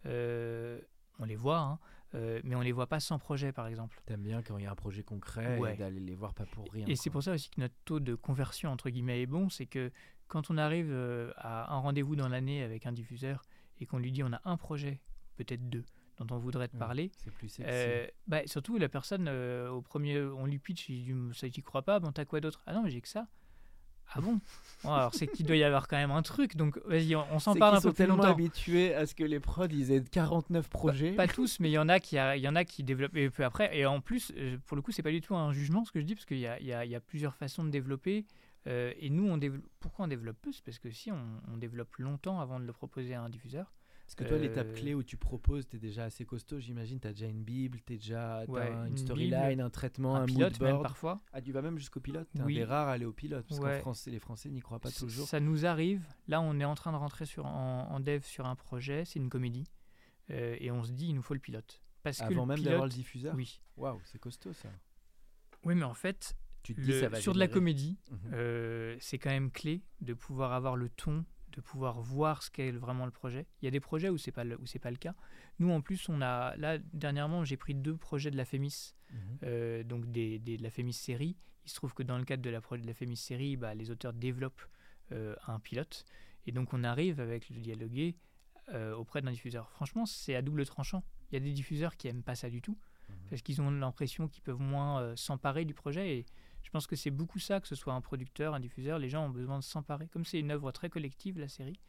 [0.05, 0.79] Euh,
[1.19, 1.79] on les voit, hein,
[2.15, 4.01] euh, mais on les voit pas sans projet, par exemple.
[4.05, 5.73] T'aimes bien quand il y a un projet concret Ouais.
[5.73, 6.85] et d'aller les voir pas pour rien.
[6.87, 9.49] Et c'est pour ça aussi que notre taux de conversion, entre guillemets, est bon.
[9.49, 9.91] C'est que
[10.27, 13.43] quand on arrive euh, à un rendez-vous dans l'année avec un diffuseur
[13.79, 14.99] et qu'on lui dit on a un projet,
[15.37, 15.85] peut-être deux,
[16.19, 17.69] dont on voudrait te Ouais, parler, C'est plus sexy.
[17.69, 21.61] euh, bah, surtout la personne, euh, au premier, on lui pitch, il dit ça t'y
[21.61, 22.63] crois pas, bon t'as quoi d'autre?
[22.65, 23.27] Ah non, mais j'ai que ça.
[24.13, 24.39] Ah bon?
[24.83, 27.39] Bon, Alors c'est qu'il doit y avoir quand même un truc, donc vas-y, on, on
[27.39, 28.31] s'en parle un peu sont plus tellement longtemps.
[28.31, 31.13] habitués à ce que les prods ils aient 49 projets.
[31.13, 33.29] Pas tous, mais il y en a qui, a- y en a qui développent et
[33.31, 33.75] peu après.
[33.75, 35.99] Et en plus, euh, pour le coup, c'est pas du tout un jugement ce que
[35.99, 38.25] je dis, parce qu'il y a, y a- il y a plusieurs façons de développer.
[38.67, 40.51] euh, et nous, on développe, pourquoi on développe peu?
[40.51, 43.73] C'est parce que si on, on développe longtemps avant de le proposer à un diffuseur,
[44.05, 46.99] Parce que toi, l'étape Euh, clé où tu proposes, tu es déjà assez costaud, j'imagine?
[46.99, 50.19] Tu as déjà une Bible, tu déjà Ouais, une une storyline, un traitement, un, un
[50.21, 51.21] mood pilote même parfois.
[51.33, 52.27] Ah, tu vas même jusqu'au pilote.
[52.39, 52.53] Un Oui.
[52.55, 53.45] des rares à aller au pilote.
[53.49, 53.73] Parce Ouais.
[53.77, 55.27] qu'en français, les Français n'y croient pas toujours.
[55.27, 56.05] Ça nous arrive.
[56.27, 59.17] Là, on est en train de rentrer sur, en, en dev sur un projet, c'est
[59.19, 59.65] une comédie.
[60.29, 61.81] Euh, et on se dit, il nous faut le pilote.
[62.03, 63.33] Parce Avant même pilote, d'avoir le diffuseur?
[63.35, 63.59] Oui.
[63.77, 64.69] Waouh, c'est costaud ça.
[65.63, 68.17] Oui, mais en fait, Tu te dis, le- ça va sur de la comédie, Mhm.
[68.33, 72.71] euh, c'est quand même clé de pouvoir avoir le ton, de pouvoir voir ce qu'est
[72.71, 73.47] vraiment le projet.
[73.61, 75.15] Il y a des projets où c'est pas le, où c'est pas le cas.
[75.59, 79.19] Nous, en plus, on a là dernièrement, j'ai pris deux projets de la Fémis, Mhm.
[79.43, 81.37] euh, donc des, des- de la Fémis série.
[81.65, 83.89] Il se trouve que dans le cadre de la, de la Fémis série, bah, les
[83.89, 84.61] auteurs développent
[85.11, 86.03] euh, un pilote,
[86.47, 88.15] et donc on arrive avec le dialogué
[88.73, 89.69] euh, auprès d'un diffuseur.
[89.71, 91.03] Franchement, c'est à double tranchant.
[91.31, 92.77] Il y a des diffuseurs qui aiment pas ça du tout,
[93.09, 93.15] Mhm.
[93.29, 96.17] parce qu'ils ont l'impression qu'ils peuvent moins euh, s'emparer du projet.
[96.17, 96.25] Et
[96.65, 99.23] je pense que c'est beaucoup ça, que ce soit un producteur, un diffuseur, les gens
[99.25, 100.07] ont besoin de s'emparer.
[100.07, 101.79] Comme c'est une œuvre très collective, la série,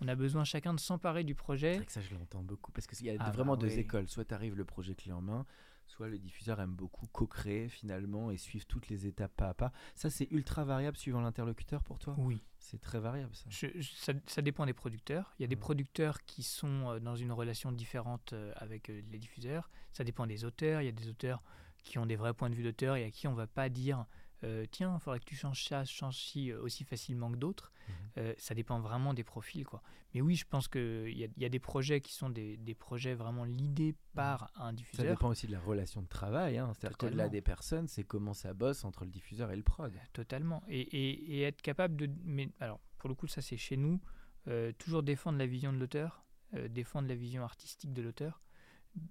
[0.00, 1.76] on a besoin chacun de s'emparer du C'est projet.
[1.76, 2.70] vrai que ça, je l'entends beaucoup.
[2.72, 4.08] Parce qu'il y a Ah bah vraiment deux écoles.
[4.08, 5.44] Soit tu arrives le projet clé en main,
[5.86, 9.72] soit le diffuseur aime beaucoup co-créer finalement et suivre toutes les étapes pas à pas.
[9.96, 12.14] Ça, c'est ultra variable suivant l'interlocuteur pour toi?
[12.16, 13.44] Oui, C'est très variable ça.
[13.50, 15.34] Je- je- ça, ça dépend des producteurs.
[15.38, 19.02] Il y a des producteurs qui sont euh, dans une relation différente euh, avec euh,
[19.10, 19.68] les diffuseurs.
[19.92, 20.80] Ça dépend des auteurs.
[20.82, 21.42] Il y a des auteurs
[21.82, 24.06] qui ont des vrais points de vue d'auteur et à qui on va pas dire
[24.42, 27.70] euh, tiens, il faudrait que tu changes ça, change ci euh, aussi facilement que d'autres.
[27.88, 27.94] Mhm.
[28.18, 29.66] Euh, ça dépend vraiment des profils.
[29.66, 29.82] Quoi.
[30.14, 33.12] Mais oui, je pense qu'il y, y a des projets qui sont des, des projets
[33.12, 35.06] vraiment l'idée par un Ça diffuseur.
[35.14, 36.56] dépend aussi de la relation de travail.
[36.56, 36.72] Hein.
[36.72, 39.92] C'est-à-dire qu'au-delà des personnes, c'est comment ça bosse entre le diffuseur et le prod.
[40.14, 40.62] Totalement.
[40.68, 42.08] Et, et- et être capable de.
[42.24, 44.00] Mais alors, pour le coup, ça c'est chez nous.
[44.48, 46.24] euh, toujours défendre la vision de l'auteur,
[46.70, 48.40] défendre la vision artistique de l'auteur,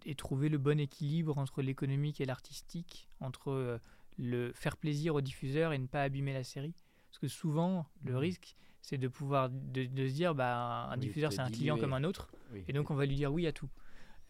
[0.06, 3.78] et trouver le bon équilibre entre l'économique et l'artistique, entre euh,
[4.18, 6.74] le faire plaisir au diffuseur et ne pas abîmer la série.
[7.10, 8.18] Parce que souvent, le Mhm.
[8.20, 11.78] risque, c'est de pouvoir de, de se dire, bah, un Oui, diffuseur c'est un client
[11.78, 12.63] comme un autre, Oui.
[12.68, 13.70] et donc on va lui dire oui à tout.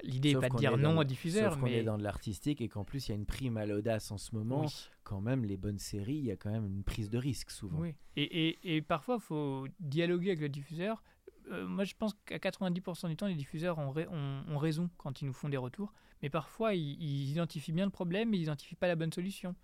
[0.02, 2.04] L'idée n'est pas de qu'on dire non au diffuseur, Sauf qu'on mais est dans de
[2.04, 4.62] l'artistique et qu'en plus, il y a une prime à l'audace en ce moment.
[4.62, 4.90] oui.
[5.04, 7.80] Quand même, les bonnes séries, il y a quand même une prise de risque souvent.
[7.80, 11.04] Oui, et, et, et parfois, il faut dialoguer avec le diffuseur.
[11.50, 14.90] Euh, moi, je pense qu'à 90% du temps, les diffuseurs ont, rai- ont- ont raison
[14.98, 15.94] quand ils nous font des retours.
[16.22, 19.56] Mais parfois, ils, ils identifient bien le problème, mais ils n'identifient pas la bonne solution.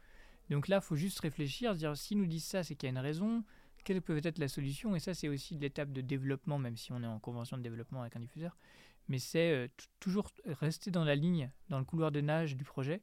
[0.50, 2.90] Donc là, il faut juste réfléchir, se dire, s'ils nous disent ça, c'est qu'il y
[2.90, 3.44] a une raison.
[3.84, 4.96] Quelle peut être la solution?
[4.96, 7.62] Et ça, c'est aussi de l'étape de développement, même si on est en convention de
[7.62, 8.56] développement avec un diffuseur.
[9.08, 9.68] Mais c'est euh,
[10.00, 13.02] toujours rester dans la ligne, dans le couloir de nage du projet,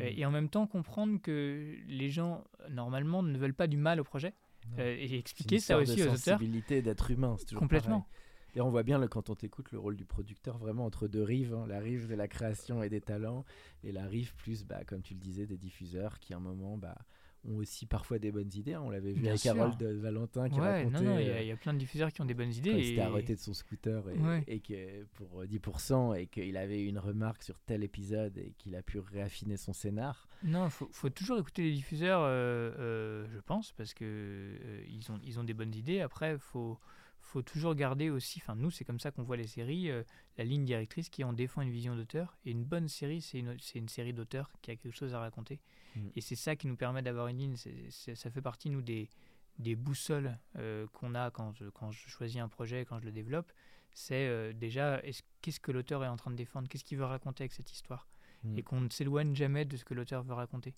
[0.00, 0.18] euh, Mhm.
[0.18, 4.00] et en même temps comprendre que les gens, euh, normalement, ne veulent pas du mal
[4.00, 4.32] au projet.
[4.78, 6.38] Euh, et expliquer ça aussi de aux auteurs.
[6.82, 8.00] d'être humain, c'est toujours Complètement.
[8.00, 8.22] pareil.
[8.54, 11.22] Et on voit bien le, quand on t'écoute le rôle du producteur vraiment entre deux
[11.22, 13.44] rives, hein, la rive de la création et des talents,
[13.82, 16.76] et la rive plus, bah, comme tu le disais, des diffuseurs qui à un moment
[16.76, 16.98] bah,
[17.48, 18.74] ont aussi parfois des bonnes idées.
[18.74, 18.82] hein.
[18.84, 19.46] On l'avait vu Bien avec.
[19.46, 21.56] Harold de Valentin qui Ouais, racontait non, non, il y, euh, a- il y a
[21.56, 22.70] plein de diffuseurs qui ont des bonnes idées.
[22.70, 24.44] quand il s'était arrêté de son scooter et, Ouais.
[24.46, 28.76] et que pour 10% et qu'il avait eu une remarque sur tel épisode et qu'il
[28.76, 30.28] a pu réaffiner son scénar.
[30.44, 34.82] Non, il faut, faut toujours écouter les diffuseurs, euh, euh, je pense, parce que euh,
[34.88, 36.00] ils, ont, ils ont des bonnes idées.
[36.00, 36.78] Après, il faut,
[37.22, 40.02] faut toujours garder aussi, enfin nous, c'est comme ça qu'on voit les séries, euh,
[40.36, 42.36] la ligne directrice qui est on défend une vision d'auteur.
[42.44, 45.60] Et une bonne série, c'est une, série d'auteurs qui a quelque chose à raconter.
[45.96, 46.08] Mm.
[46.16, 47.56] Et c'est ça qui nous permet d'avoir une ligne.
[47.56, 49.08] Ça fait partie, nous, des,
[49.58, 53.12] des boussoles euh, qu'on a quand je, quand je choisis un projet, quand je le
[53.12, 53.52] développe.
[53.94, 56.68] C'est euh, déjà, est-ce- qu'est-ce que l'auteur est en train de défendre?
[56.68, 58.08] Qu'est-ce qu'il veut raconter avec cette histoire?
[58.42, 58.58] Mm.
[58.58, 60.74] Et qu'on ne s'éloigne jamais de ce que l'auteur veut raconter.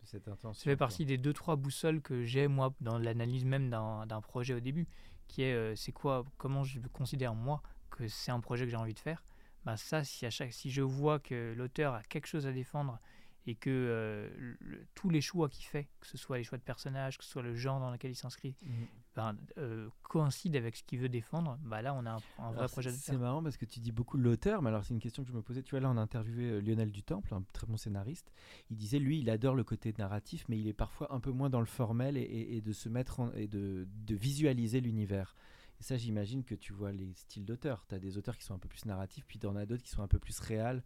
[0.53, 4.53] Ça fait partie des deux trois boussoles que j'ai moi dans l'analyse même d'un projet
[4.55, 4.87] au début,
[5.35, 8.77] qui est euh, c'est quoi, comment je considère moi que c'est un projet que j'ai
[8.77, 9.25] envie de faire.
[9.65, 13.01] Bah ça, si à chaque, si je vois que l'auteur a quelque chose à défendre
[13.45, 14.55] et que euh,
[14.95, 17.43] tous les choix qu'il fait, que ce soit les choix de personnages, que ce soit
[17.43, 18.85] le genre dans lequel il s'inscrit, Mm.
[19.17, 22.59] Ben, euh, coïncide avec ce qu'il veut défendre, bah là on a un, un vrai
[22.59, 25.01] Alors, projet de C'est marrant parce que tu dis beaucoup l'auteur, mais alors c'est une
[25.01, 25.63] question que je me posais.
[25.63, 28.33] Tu vois, là, on a interviewé euh, Lionel Dutemple, un très bon scénariste.
[28.71, 31.51] Il disait, lui, il adore le côté narratif, mais il est parfois un peu moins
[31.51, 35.37] dans le formel et, et- et de se mettre en- et de, de visualiser l'univers.
[35.81, 37.85] Et ça, j'imagine que tu vois les styles d'auteurs.
[37.89, 39.83] Tu as des auteurs qui sont un peu plus narratifs, puis tu en as d'autres
[39.83, 40.83] qui sont un peu plus réels.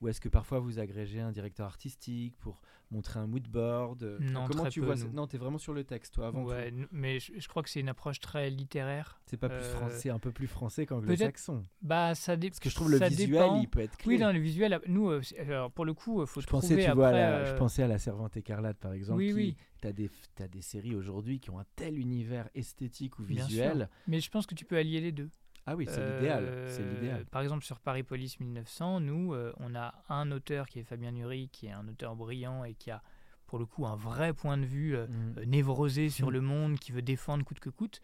[0.00, 4.18] Ou est-ce que parfois vous agrégez un directeur artistique pour montrer un mood board euh,
[4.20, 5.00] Non, Comment très tu peu, vois nous.
[5.02, 6.86] ça Non, tu es vraiment sur le texte, toi, avant Ouais, tout.
[6.92, 9.20] mais je, je crois que c'est une approche très littéraire.
[9.26, 11.62] C'est pas plus Euh, français, un peu plus français qu'anglo-saxon.
[11.80, 13.60] Bah ça dé- Parce que je trouve le ça visuel, dépend.
[13.60, 14.14] il peut être clé.
[14.14, 16.60] Oui, dans le visuel, nous, euh, c'est- alors, pour le coup, il faut je trouver
[16.62, 16.94] pensais, tu après.
[16.94, 19.18] vois, la- je pensais à la Servante écarlate, par exemple.
[19.20, 19.56] Oui, qui, oui.
[19.80, 23.88] T'as des, as des séries aujourd'hui qui ont un tel univers esthétique ou visuel.
[24.06, 25.30] Mais je pense que tu peux allier les deux.
[25.66, 26.64] Ah oui, c'est Euh, l'idéal.
[26.68, 27.24] C'est l'idéal.
[27.26, 31.12] Par exemple, sur Paris Police 1900, nous, euh, on a un auteur qui est Fabien
[31.12, 33.02] Nury, qui est un auteur brillant et qui a,
[33.46, 35.06] pour le coup, un vrai point de vue euh,
[35.38, 38.00] euh, névrosé sur le monde, qui veut défendre coûte que coûte.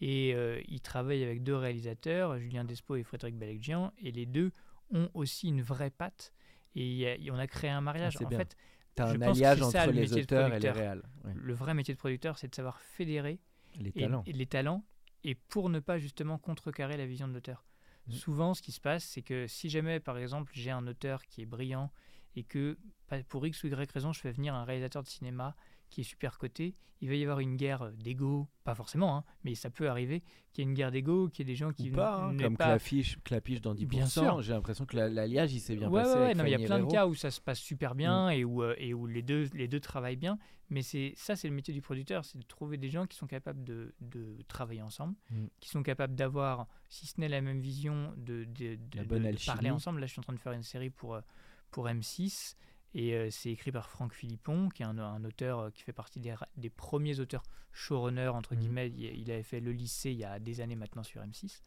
[0.00, 4.50] Et euh, il travaille avec deux réalisateurs, Julien Despo et Frédéric Balecgian, et les deux
[4.92, 6.32] ont aussi une vraie patte.
[6.74, 8.16] Et, on a créé un mariage.
[8.20, 8.56] Ah, en fait,
[8.96, 11.02] tu as un alliage entre les auteurs et les réals.
[11.34, 13.38] Le vrai métier de producteur, c'est de savoir fédérer
[13.78, 14.24] les talents.
[14.26, 14.84] Et, les talents,
[15.24, 17.64] et pour ne pas justement contrecarrer la vision de l'auteur.
[18.06, 18.12] Mm.
[18.12, 21.42] Souvent, ce qui se passe, c'est que si jamais, par exemple, j'ai un auteur qui
[21.42, 21.90] est brillant
[22.34, 22.78] et que
[23.28, 25.54] pour X ou Y raison, je fais venir un réalisateur de cinéma
[25.92, 29.54] qui est super coté, il va y avoir une guerre d'ego, pas forcément, hein, mais
[29.54, 31.90] ça peut arriver qu'il y ait une guerre d'ego, qu'il y ait des gens qui
[31.90, 32.78] Ou pas, hein, comme pas...
[33.24, 34.40] Clapiche, dans 10%, bien sûr.
[34.40, 36.18] j'ai l'impression que l'alliage il s'est bien passé.
[36.18, 38.32] Ouais, il y a plein de cas où ça se passe super bien mm.
[38.32, 40.38] et, où, euh, et où les deux, les deux travaillent bien,
[40.70, 43.26] mais c'est ça c'est le métier du producteur, c'est de trouver des gens qui sont
[43.26, 45.46] capables de, de travailler ensemble, mm.
[45.60, 50.00] qui sont capables d'avoir, si ce n'est la même vision, de, de, de parler ensemble.
[50.00, 51.20] Là je suis en train de faire une série pour, euh,
[51.70, 52.54] pour M6.
[52.94, 56.20] Et euh, c'est écrit par Franck Philippon, qui est un, auteur euh, qui fait partie
[56.20, 58.58] des, des premiers auteurs showrunners, entre mmh.
[58.58, 58.90] guillemets.
[58.90, 61.62] Il, avait fait le lycée il y a des années maintenant sur M6.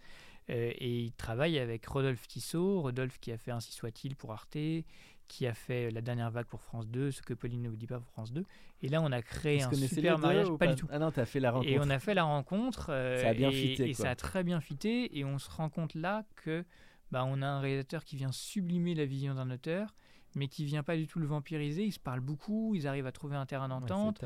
[0.51, 4.57] Euh, et il travaille avec Rodolphe Tissot, Rodolphe qui a fait Ainsi soit-il pour Arte,
[5.27, 7.87] qui a fait La dernière vague pour France 2, ce que Pauline ne vous dit
[7.87, 8.45] pas pour France 2.
[8.83, 10.47] Et là, on a créé un super mariage.
[10.59, 10.87] Pas, du tout.
[10.91, 11.71] Ah non, as fait la rencontre.
[11.71, 12.85] Et on a fait la rencontre.
[12.85, 13.89] ça a bien et, fité.
[13.89, 15.17] Et ça a très bien fité.
[15.17, 16.63] Et on se rend compte là que
[17.11, 19.95] bah, on a un réalisateur qui vient sublimer la vision d'un auteur
[20.35, 21.85] mais qui vient pas du tout le vampiriser.
[21.85, 24.23] Ils se parlent beaucoup, ils arrivent à trouver un terrain d'entente.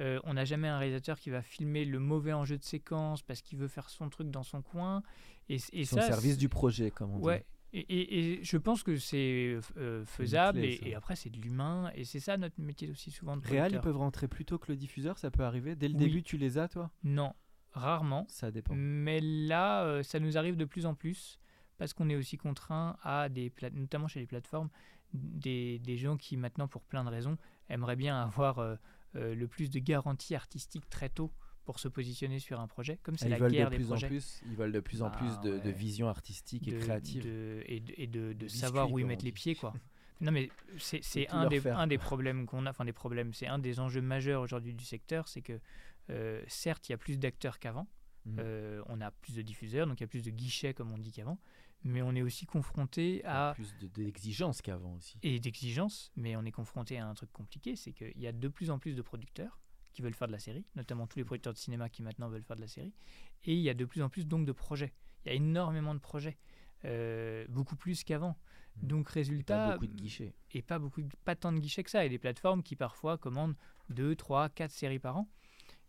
[0.00, 3.42] Euh, on n'a jamais un réalisateur qui va filmer le mauvais enjeu de séquence parce
[3.42, 5.02] qu'il veut faire son truc dans son coin.
[5.48, 7.44] Et, et son service du projet, comme on ouais.
[7.72, 10.60] Et, et, je pense que c'est euh, faisable.
[10.64, 11.90] et, après, c'est de l'humain.
[11.94, 13.36] Et c'est ça notre métier aussi souvent.
[13.36, 15.76] De Réal, ils peuvent rentrer plus tôt que le diffuseur, ça peut arriver.
[15.76, 16.90] Dès le début, tu les as, toi?
[17.04, 17.34] Non,
[17.72, 18.26] rarement.
[18.28, 18.74] Ça dépend.
[18.74, 21.38] Mais là, euh, ça nous arrive de plus en plus
[21.78, 24.70] parce qu'on est aussi contraint à des, notamment chez les plateformes,
[25.12, 27.36] des, des, gens qui maintenant, pour plein de raisons,
[27.68, 28.76] aimeraient bien avoir euh,
[29.16, 31.32] euh, le plus de garanties artistiques très tôt
[31.64, 34.06] pour se positionner sur un projet, comme c'est la guerre de des projets.
[34.06, 37.26] En plus, ils veulent de plus en plus de, de vision artistique et créative.
[37.66, 39.74] et, de, de savoir où ils mettent les pieds, quoi.
[40.20, 43.58] non, mais c'est un, des, un des problèmes qu'on a, enfin des problèmes, c'est un
[43.58, 45.58] des enjeux majeurs aujourd'hui du secteur, c'est que
[46.10, 47.88] euh, certes, il y a plus d'acteurs qu'avant,
[48.26, 48.40] mmh.
[48.86, 51.10] on a plus de diffuseurs, donc il y a plus de guichets, comme on dit
[51.10, 51.38] qu'avant,
[51.84, 53.52] mais on est aussi confronté à...
[53.54, 55.18] Plus d'exigences qu'avant aussi.
[55.22, 58.48] Et d'exigences, mais on est confronté à un truc compliqué, c'est qu'il y a de
[58.48, 59.60] plus en plus de producteurs
[59.92, 62.42] qui veulent faire de la série, notamment tous les producteurs de cinéma qui maintenant veulent
[62.42, 62.92] faire de la série,
[63.44, 64.92] et il y a de plus en plus donc de projets.
[65.24, 66.36] Il y a énormément de projets,
[66.84, 68.36] euh, beaucoup plus qu'avant.
[68.76, 68.86] Hmm.
[68.88, 69.54] Donc résultat...
[69.54, 70.34] Et pas beaucoup de guichets.
[70.52, 73.56] Et pas, beaucoup, pas tant de guichets que ça, et des plateformes qui parfois commandent
[73.90, 75.28] 2, 3, 4 séries par an.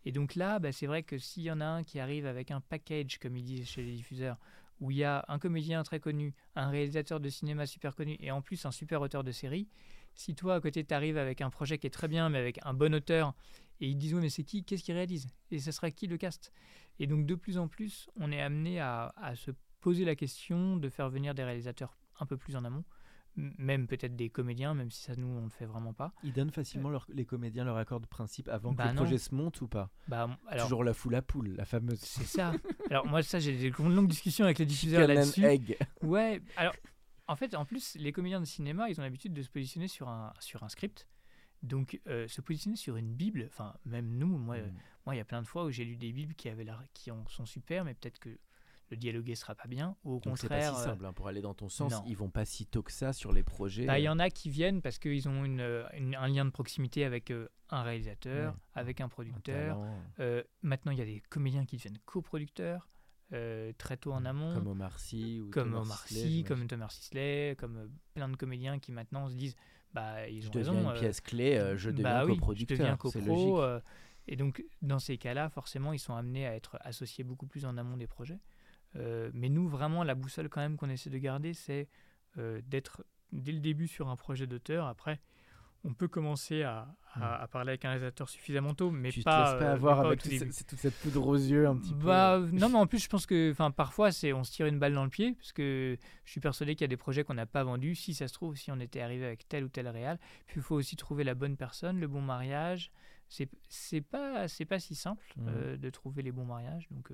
[0.04, 2.50] Et donc là, bah, c'est vrai que s'il y en a un qui arrive avec
[2.50, 4.38] un package, comme ils disent chez les diffuseurs,
[4.80, 8.30] où il y a un comédien très connu, un réalisateur de cinéma super connu et
[8.30, 9.68] en plus un super auteur de série,
[10.14, 12.58] si toi à côté tu arrives avec un projet qui est très bien mais avec
[12.62, 13.34] un bon auteur
[13.80, 16.52] et ils disent mais c'est qui, qu'est-ce qu'il réalise et ce sera qui le cast?
[16.98, 20.88] Et donc de plus en plus on est amené à se poser la question de
[20.88, 22.84] faire venir des réalisateurs un peu plus en amont
[23.58, 26.12] même peut-être des comédiens, même si ça nous on le fait vraiment pas.
[26.22, 29.34] Ils donnent facilement les comédiens leur accord de principe avant que bah le projet se
[29.34, 32.00] monte ou pas bah, alors, Toujours la foule à poule, la fameuse.
[32.00, 32.52] C'est ça.
[32.90, 35.46] alors moi ça j'ai des longues discussions avec les diffuseurs là-dessus.
[36.02, 36.42] Ouais.
[36.56, 36.74] Alors
[37.26, 40.08] en fait en plus les comédiens de cinéma ils ont l'habitude de se positionner sur
[40.08, 41.06] un sur un script.
[41.62, 44.72] Donc euh, se positionner sur une bible, enfin même nous, moi, mm.
[45.06, 47.10] moi il y a plein de fois où j'ai lu des bibles qui avaient qui
[47.10, 48.38] en sont super, mais peut-être que
[48.90, 49.96] le dialoguer sera pas bien.
[50.04, 50.38] Ou au contraire.
[50.38, 51.94] C'est pas si simple hein, pour aller dans ton sens.
[52.06, 53.86] Ils vont pas si tôt que ça sur les projets.
[53.86, 57.04] Bah, il y en a qui viennent parce qu'ils ont une, un lien de proximité
[57.04, 59.78] avec euh, un réalisateur, avec un producteur.
[60.20, 62.88] Euh, maintenant, il y a des comédiens qui deviennent coproducteurs.
[63.34, 64.54] Euh, très tôt en amont.
[64.54, 65.42] Comme Omar Sy.
[65.42, 69.54] Ou comme Omar Sy, comme Thomas Sisley, comme plein de comédiens qui maintenant se disent
[69.92, 70.90] bah, ils je ont raison.
[70.90, 72.98] une pièce clé, je deviens bah, coproducteur.
[73.12, 73.84] c'est logique.
[74.28, 77.76] et donc, dans ces cas-là, forcément, ils sont amenés à être associés beaucoup plus en
[77.76, 78.40] amont des projets.
[78.96, 81.88] Euh, mais nous, vraiment, la boussole quand même qu'on essaie de garder, c'est
[82.38, 84.86] euh, d'être dès le début sur un projet d'auteur.
[84.86, 85.20] Après,
[85.84, 87.48] on peut commencer à, à, hmm.
[87.48, 89.54] parler avec un réalisateur suffisamment tôt, mais tu pas.
[89.54, 92.56] Te pas euh, avoir avec toute cette poudre aux yeux un petit bah, peu.
[92.56, 95.04] Non, mais en plus, je pense que parfois, c'est on se tire une balle dans
[95.04, 97.62] le pied, parce que je suis persuadé qu'il y a des projets qu'on n'a pas
[97.62, 97.94] vendus.
[97.94, 100.62] Si ça se trouve, si on était arrivé avec tel ou tel réal, puis il
[100.62, 102.90] faut aussi trouver la bonne personne, le bon mariage.
[103.28, 105.76] C'est pas, pas si simple hmm.
[105.76, 106.88] de trouver les bons mariages.
[106.90, 107.12] Donc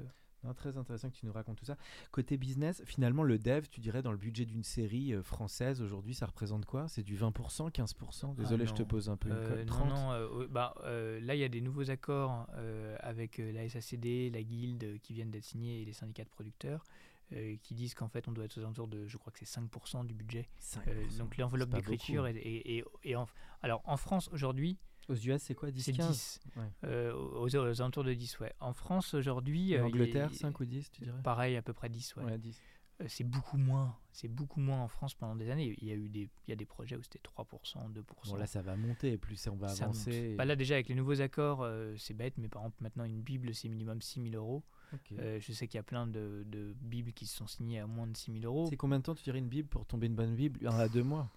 [0.52, 1.78] très intéressant que tu nous racontes tout ça.
[2.10, 6.14] Côté business, finalement, le dev, tu dirais, dans le budget d'une série euh, française, aujourd'hui,
[6.14, 6.88] ça représente quoi?
[6.88, 10.12] C'est du 20%, 15% Désolé, ah je te pose un peu une euh, Non, non,
[10.12, 12.46] euh, bah, là, il y a des nouveaux accords
[13.00, 16.84] avec la SACD, la Guilde, qui viennent d'être signés, et les syndicats de producteurs.
[17.62, 20.06] qui disent qu'en fait on doit être aux alentours de, je crois que c'est 5%
[20.06, 20.48] du budget.
[21.18, 23.14] donc l'enveloppe d'écriture et, et, et,
[23.62, 26.40] alors en France aujourd'hui, Aux US, c'est quoi 10 C'est 15 10.
[26.56, 26.62] Ouais.
[26.84, 28.52] Euh, aux, aux alentours de 10, ouais.
[28.60, 29.72] En France, aujourd'hui.
[29.72, 31.20] Et euh, Angleterre, a- 5 ou 10, tu dirais?
[31.22, 32.24] Pareil, à peu près 10, ouais.
[32.24, 32.60] Ouais, 10.
[33.00, 33.96] Euh, c'est beaucoup moins.
[34.12, 35.74] C'est beaucoup moins en France pendant des années.
[35.80, 38.02] Il y a eu des, il y a des projets où c'était 3%, 2%.
[38.30, 40.12] Bon, là, ça va monter, plus on va Ça avancer.
[40.12, 43.02] et- Bah là, déjà, avec les nouveaux accords, euh, c'est bête, mais par exemple, maintenant,
[43.04, 44.62] une Bible, c'est minimum 6 000 euros.
[44.92, 45.12] Ok.
[45.18, 47.86] Euh, je sais qu'il y a plein de, de Bibles qui se sont signées à
[47.88, 48.66] moins de 6 000 euros.
[48.70, 50.64] C'est combien de temps tu dirais une Bible pour tomber une bonne Bible?
[50.68, 51.28] Un à deux mois.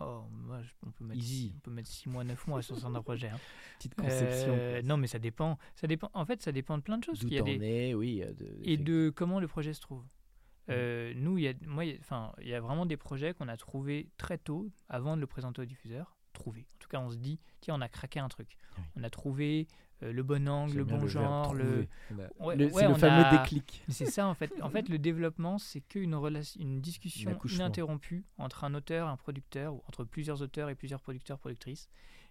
[0.00, 1.52] Oh, moi, on peut mettre, Easy.
[1.56, 3.28] on peut mettre 6 mois, 9 mois sur un projet.
[3.28, 3.38] hein.
[3.78, 4.54] Petite conception.
[4.56, 5.58] Euh, non, mais ça dépend.
[5.74, 6.08] ça dépend.
[6.14, 7.18] En fait, ça dépend de plein de choses.
[7.20, 8.22] D'où Il y a t'en des- es, oui.
[8.22, 10.02] euh, de- et de comment le projet se trouve.
[10.02, 10.06] Mm.
[10.70, 12.96] Euh, nous, il y a, moi, il y a- enfin, il y a vraiment des
[12.96, 16.14] projets qu'on a trouvés très tôt, avant de le présenter au diffuseur.
[16.32, 16.66] Trouvé.
[16.74, 18.56] En tout cas, on se dit, tiens, on a craqué un truc.
[18.76, 18.84] Oui.
[18.96, 19.66] On a trouvé
[20.00, 21.86] le bon angle, le bon genre, le.
[22.40, 23.82] Ouais, le- ouais, fameux a- déclic.
[23.88, 24.52] C'est ça en fait.
[24.62, 27.30] En fait, le développement, c'est qu'une relation, une discussion
[27.64, 31.88] ininterrompue entre un auteur, un producteur, ou entre plusieurs auteurs et plusieurs producteurs, productrices.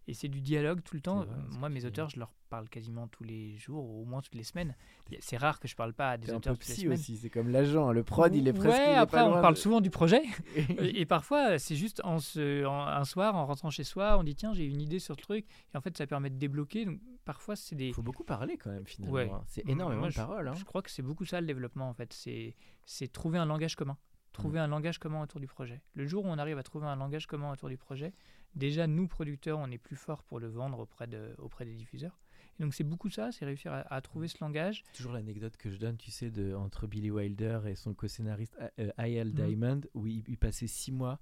[0.09, 1.25] Et c'est du dialogue tout le temps.
[1.25, 4.21] Vrai, ce Moi, mes auteurs, je leur parle quasiment tous les jours, ou au moins
[4.21, 4.73] toutes les semaines.
[5.19, 6.81] C'est rare que je parle pas à des T'es un auteurs peu toutes les psy
[6.83, 6.97] semaines.
[6.97, 7.89] aussi, c'est comme l'agent.
[7.89, 7.91] hein.
[7.91, 8.69] Le prod, il est presque.
[8.79, 10.21] Ouais, après, on parle de- souvent du projet.
[10.79, 14.33] et, parfois, c'est juste en se- en- un soir, en rentrant chez soi, on dit
[14.35, 15.45] tiens, j'ai une idée sur le truc.
[15.73, 16.85] Et en fait, ça permet de débloquer.
[16.85, 17.87] Donc, parfois, c'est des.
[17.89, 19.13] Il faut beaucoup parler quand même, finalement.
[19.13, 19.29] Ouais.
[19.29, 19.41] hein.
[19.47, 20.47] C'est énormément moi, de paroles.
[20.47, 20.53] hein.
[20.55, 22.13] Je crois que c'est beaucoup ça le développement en fait.
[22.13, 23.97] C'est c'est trouver un langage commun.
[24.31, 25.81] Trouver un langage commun autour du projet.
[25.95, 28.13] Le jour où on arrive à trouver un langage commun autour du projet,
[28.57, 32.19] déjà nous producteurs, on est plus fort pour le vendre auprès, de, auprès des diffuseurs.
[32.59, 34.83] Et donc c'est beaucoup ça, c'est réussir à, à trouver ce langage.
[34.93, 38.91] Toujours l'anecdote que je donne, tu sais, de, entre Billy Wilder et son co-scénariste euh,
[38.97, 39.27] I.L.
[39.29, 39.33] Mhm.
[39.45, 41.19] Diamond, où ils, ils passaient six mois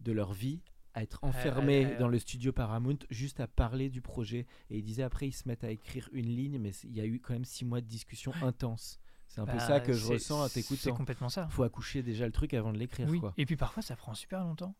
[0.00, 0.60] de leur vie
[0.94, 4.46] à être enfermés euh, dans le studio Paramount, juste à parler du projet.
[4.70, 7.00] Et ils disaient après, ils se mettent à écrire une ligne, mais c'est- il y
[7.00, 9.00] a eu quand même six mois de discussion intense.
[9.28, 10.94] C'est un peu Bah, ça que je c'est- ressens à C'est t'écoutant.
[10.94, 11.48] complètement ça.
[11.48, 13.18] faut accoucher déjà le truc avant de l'écrire, Oui.
[13.18, 13.32] quoi.
[13.38, 14.74] Et puis parfois ça prend super longtemps.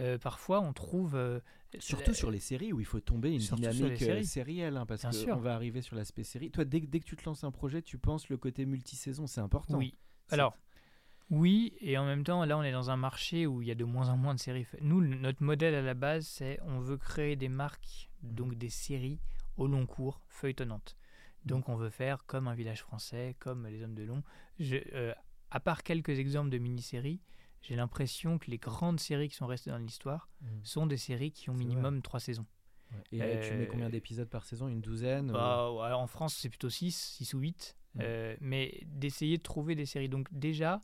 [0.00, 1.14] Euh, parfois on trouve.
[1.14, 1.40] euh,
[1.78, 5.02] Surtout sur les séries où il faut tomber une Surtout dynamique euh, sérielle, hein, parce
[5.24, 6.50] qu'on va arriver sur l'aspect série.
[6.50, 9.26] Toi, dès, que- dès que tu te lances un projet, tu penses le côté multisaison,
[9.28, 9.78] c'est important.
[9.78, 9.94] Oui.
[10.30, 10.56] Alors,
[11.30, 13.76] oui, et en même temps, là, on est dans un marché où il y a
[13.76, 14.66] de moins en moins de séries.
[14.80, 19.20] Nous, notre modèle à la base, c'est on veut créer des marques, donc des séries
[19.56, 20.96] au long cours, feuilletonnantes.
[21.44, 24.22] Donc, on veut faire comme un village français, comme les hommes de long.
[24.58, 25.14] Je, euh,
[25.52, 27.20] à part quelques exemples de mini-séries,
[27.62, 30.46] j'ai l'impression que les grandes séries qui sont restées dans l'histoire Mm.
[30.62, 32.46] sont des séries qui ont minimum trois saisons.
[32.92, 32.98] Ouais.
[33.12, 34.66] Et euh, tu mets Euh, combien d'épisodes par saison?
[34.68, 37.76] Une douzaine ou- Bah, ouais, en France, c'est plutôt 6, 6 ou 8.
[37.94, 37.98] Mm.
[38.02, 40.08] Euh, mais d'essayer de trouver des séries.
[40.08, 40.80] Donc déjà,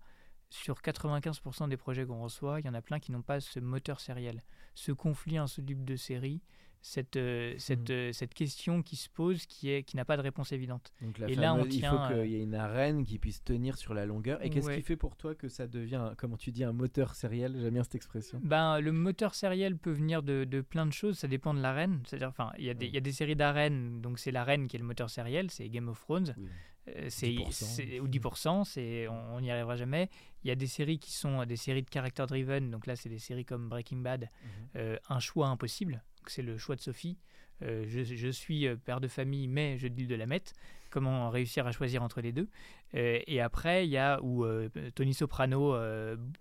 [0.51, 3.59] sur 95% des projets qu'on reçoit, il y en a plein qui n'ont pas ce
[3.59, 4.43] moteur sériel,
[4.75, 6.41] ce conflit insoluble de séries,
[6.83, 7.93] cette, euh, cette, Mm.
[7.93, 10.93] euh, cette question qui se pose qui, est, qui n'a pas de réponse évidente.
[11.03, 13.05] Donc la Et là, on fameuse- il tient, faut euh, qu'il y ait une arène
[13.05, 14.45] qui puisse tenir sur la longueur.
[14.45, 14.77] Et qu'est-ce Ouais.
[14.77, 17.57] qui fait pour toi que ça devient, comment tu dis, un moteur sériel?
[17.61, 18.41] J'aime bien cette expression.
[18.45, 22.03] Ben, le moteur sériel peut venir de, de plein de choses, ça dépend de l'arène.
[22.07, 22.89] C'est-à-dire, enfin, il y, a des- Mm.
[22.91, 25.69] il y a des séries d'arènes, donc c'est l'arène qui est le moteur sériel, c'est
[25.69, 26.35] Game of Thrones.
[26.39, 26.49] Oui.
[26.89, 27.51] Euh, c'est 10%.
[27.51, 30.09] c'est- ou 10%, c'est on n'y arrivera jamais.
[30.45, 33.09] Il y a des séries qui sont des séries de character driven, donc là c'est
[33.09, 34.69] des séries comme Breaking Bad, Mhm.
[34.77, 37.19] euh, un choix impossible, c'est le choix de Sophie.
[37.63, 40.53] Euh, je, je suis euh, père de famille, mais je deal de la mette.
[40.91, 42.49] Comment réussir à choisir entre les deux?
[42.95, 45.75] Euh, Et après, il y a où euh, Tony Soprano,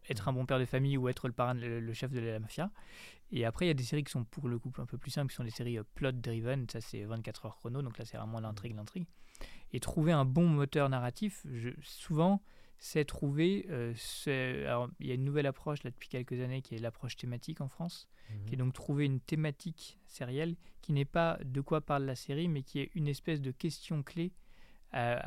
[0.10, 2.40] être un bon père de famille ou être le parrain, le, le chef de la
[2.40, 2.70] mafia.
[3.32, 5.12] Et après, il y a des séries qui sont pour le coup un peu plus
[5.12, 6.68] simples, qui sont des séries euh, plot driven.
[6.70, 9.08] Ça, c'est 24 heures chrono, donc là, c'est vraiment l'intrigue, l'intrigue.
[9.74, 12.42] Et trouver un bon moteur narratif, je, souvent,
[12.78, 13.66] c'est trouver.
[13.70, 16.80] euh, ce- alors, il y a une nouvelle approche là depuis quelques années qui est
[16.80, 18.46] l'approche thématique en France, Mhm.
[18.46, 22.48] qui est donc trouver une thématique sérielle qui n'est pas de quoi parle la série,
[22.48, 24.34] mais qui est une espèce de question clé
[24.94, 25.18] euh,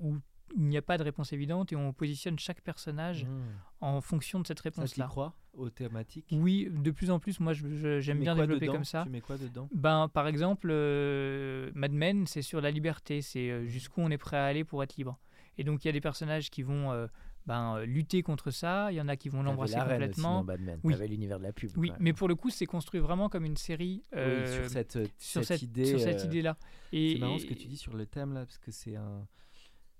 [0.00, 0.16] où
[0.56, 3.46] il n'y a pas de réponse évidente et on positionne chaque personnage Mhm.
[3.80, 5.06] en fonction de cette Ça, tu réponse-là.
[5.08, 6.28] crois aux thématiques?
[6.32, 8.72] Oui, de plus en plus, moi j'aime bien développer dedans?
[8.74, 9.02] comme ça.
[9.04, 9.68] Tu mets quoi dedans?
[9.74, 14.18] Ben, par exemple, euh, Mad Men, c'est sur la liberté, c'est euh, jusqu'où on est
[14.18, 15.18] prêt à aller pour être libre.
[15.58, 17.06] Et donc il y a des personnages qui vont euh,
[17.46, 20.38] ben, euh, lutter contre ça, il y en a qui vont l'embrasser l'arène aussi complètement.
[20.38, 20.80] dans Batman.
[20.82, 20.94] Oui.
[21.08, 21.70] L'univers de la pub.
[21.76, 24.98] Oui, mais pour le coup, c'est construit vraiment comme une série Oui, euh, sur cette,
[25.18, 25.86] sur cette cette, idée.
[25.86, 26.56] sur cette idée-là.
[26.92, 29.26] Et C'est marrant ce que tu dis sur le thème là, parce que c'est un.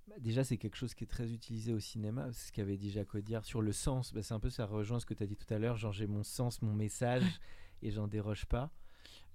[0.08, 2.28] bah, Déjà, c'est quelque chose qui est très utilisé au cinéma.
[2.32, 4.12] C'est ce qu'avait dit Jacques Audiard sur le sens.
[4.12, 5.76] Bah, c'est un peu ça rejoint ce que tu as dit tout à l'heure.
[5.76, 7.22] Genre, j'ai mon sens, mon message,
[7.82, 8.70] et j'en déroge pas.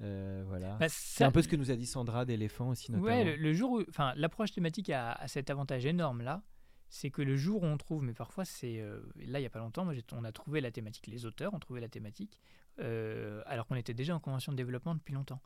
[0.01, 0.77] Euh, voilà.
[0.79, 3.07] Bah, c'est un peu ce que nous a dit Sandra d'éléphant aussi, notamment.
[3.07, 6.41] Ouais, le, le jour où, enfin, l'approche thématique a, a cet avantage énorme là,
[6.89, 9.49] c'est que le jour où on trouve, mais parfois c'est, euh, là il y a
[9.49, 12.39] pas longtemps, moi, on a trouvé la thématique, les auteurs ont trouvé la thématique,
[12.79, 15.41] euh, alors qu'on était déjà en convention de développement depuis longtemps.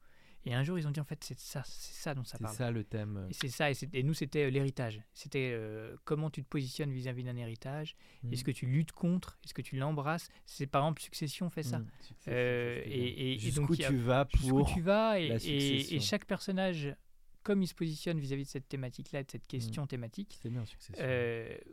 [0.47, 2.43] Et un jour, ils ont dit en fait, c'est ça, c'est ça dont ça C'est
[2.43, 2.55] parle.
[2.55, 3.25] ça le thème.
[3.29, 5.01] Et c'est ça, et, c'est- et nous, c'était euh, l'héritage.
[5.13, 7.95] C'était euh, comment tu te positionnes vis-à-vis d'un héritage?
[8.23, 8.33] Mm.
[8.33, 9.39] Est-ce que tu luttes contre?
[9.43, 10.29] Est-ce que tu l'embrasses?
[10.45, 11.79] C'est par exemple Succession fait ça.
[11.79, 16.95] Mm, succession, Euh, et- et- donc, a- tu vas pour tu vas et, chaque personnage,
[17.41, 21.03] comme il se positionne vis-à-vis de cette thématique-là, de cette question thématique, C'est bien succession.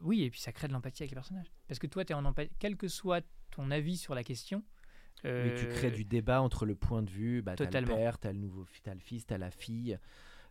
[0.02, 1.50] oui, et puis ça crée de l'empathie avec les personnages.
[1.68, 4.62] Parce que toi, tu es en empathie, quel que soit ton avis sur la question.
[5.24, 8.18] Oui, tu crées euh, du débat entre le point de vue, bah, t'as le père,
[8.18, 9.98] t'as le nouveau, t'as le fils, t'as la fille.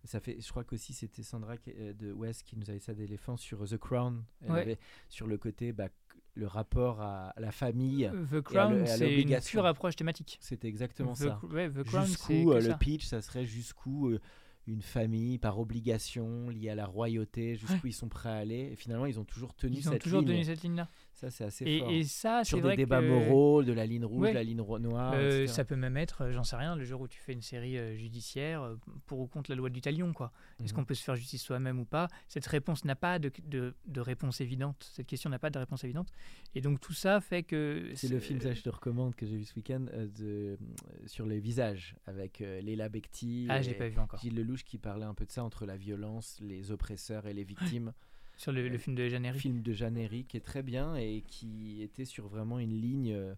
[0.03, 3.37] Ça fait, je crois qu'aussi c'était Sandra euh, de West qui nous avait ça d'éléphant
[3.37, 4.23] sur The Crown.
[4.41, 4.61] Elle Ouais.
[4.61, 5.89] avait sur le côté, bah,
[6.33, 8.09] le rapport à la famille.
[8.31, 10.37] The Crown, c'est une pure approche thématique.
[10.41, 11.39] C'était exactement The, ça.
[11.51, 12.67] ouais, The Crown, c'est Jusqu'où euh, ça.
[12.69, 14.19] le pitch, ça serait jusqu'où euh,
[14.65, 18.69] une famille par obligation liée à la royauté, jusqu'où ils sont prêts à aller.
[18.71, 20.29] Et finalement, ils ont toujours tenu Ils ont cette toujours ligne.
[20.31, 20.89] tenu cette ligne-là.
[21.21, 21.91] Ça, c'est assez Et, fort.
[21.91, 24.33] et ça, sur des vrai débats que, moraux, de la ligne rouge, Ouais.
[24.33, 25.13] la ligne noire.
[25.15, 27.43] euh, ça peut même être, euh, j'en sais rien, le jour où tu fais une
[27.43, 30.31] série euh, judiciaire pour ou contre la loi du talion, quoi.
[30.63, 30.79] Est-ce Mhm.
[30.79, 32.07] qu'on peut se faire justice soi-même ou pas?
[32.27, 34.89] Cette réponse n'a pas de, de, de réponse évidente.
[34.93, 36.11] Cette question n'a pas de réponse évidente.
[36.55, 37.91] Et donc tout ça fait que.
[37.93, 40.57] C'est le film, ça je te recommande, que j'ai vu ce week-end, euh,
[41.05, 44.19] sur les visages, avec Léla Becti Ah, j'ai pas vu encore.
[44.19, 47.43] Gilles Lelouch qui parlait un peu de ça, entre la violence, les oppresseurs et les
[47.43, 47.93] victimes.
[48.41, 49.39] Sur le, le film de Herry.
[49.39, 53.35] film de Herry qui est très bien et qui était sur vraiment une ligne, euh,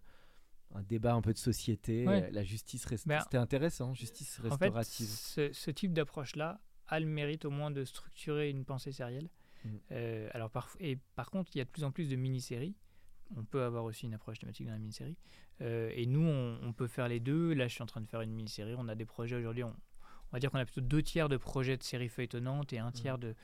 [0.74, 2.30] un débat un peu de société, Ouais.
[2.30, 5.06] la justice rest- Ben, C'était intéressant, justice En fait, restaurative.
[5.06, 9.28] ce, ce type d'approche-là a le mérite au moins de structurer une pensée sérielle.
[9.64, 9.80] Mhm.
[9.92, 12.74] Euh, alors parf- et par contre, il y a de plus en plus de mini-séries.
[13.36, 15.16] On peut avoir aussi une approche thématique dans la mini-série.
[15.60, 17.52] Euh, et nous, on, on peut faire les deux.
[17.54, 18.74] Là, je suis en train de faire une mini-série.
[18.76, 19.64] On a des projets aujourd'hui.
[19.64, 22.78] On, on va dire qu'on a plutôt deux tiers de projets de séries feuilletonnantes et
[22.78, 23.34] un tiers de,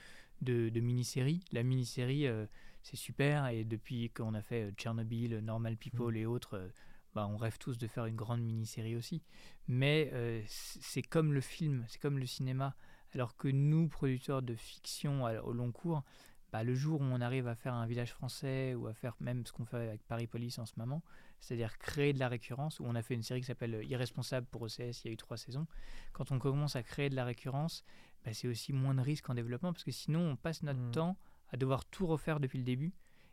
[0.41, 1.45] de, de mini-séries.
[1.53, 2.47] La mini-série, euh,
[2.83, 3.47] c'est super.
[3.49, 6.69] Et depuis qu'on a fait euh, Tchernobyl, Normal People et autres, euh,
[7.15, 9.23] bah, on rêve tous de faire une grande mini-série aussi.
[9.69, 12.75] Mais euh, c'est comme le film, c'est comme le cinéma.
[13.13, 16.05] Alors que nous, producteurs de fiction à- au long cours,
[16.53, 19.47] bah, le jour où on arrive à faire un village français ou à faire même
[19.47, 21.03] ce qu'on fait avec Paris Police en ce moment,
[21.39, 24.63] c'est-à-dire créer de la récurrence, où on a fait une série qui s'appelle Irresponsable pour
[24.63, 25.67] OCS, il y a eu trois saisons.
[26.13, 27.85] Quand on commence à créer de la récurrence,
[28.25, 30.91] bah, c'est aussi moins de risques en développement parce que sinon on passe notre Mm.
[30.93, 31.17] temps
[31.53, 32.93] à devoir tout refaire depuis le début.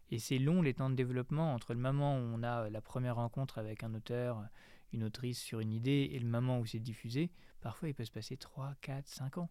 [0.09, 2.81] Et c'est long les temps de développement entre le moment où on a euh, la
[2.81, 4.41] première rencontre avec un auteur,
[4.93, 7.29] une autrice sur une idée et le moment où c'est diffusé.
[7.59, 9.49] Parfois il peut se passer 3, 4, 5 ans.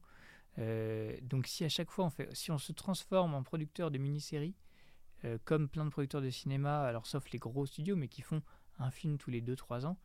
[0.59, 3.99] Euh, donc si à chaque fois on fait, si on se transforme en producteur de
[3.99, 4.55] mini-séries,
[5.25, 8.43] euh, comme plein de producteurs de cinéma, alors sauf les gros studios, mais qui font
[8.79, 9.99] un film tous les 2-3 ans,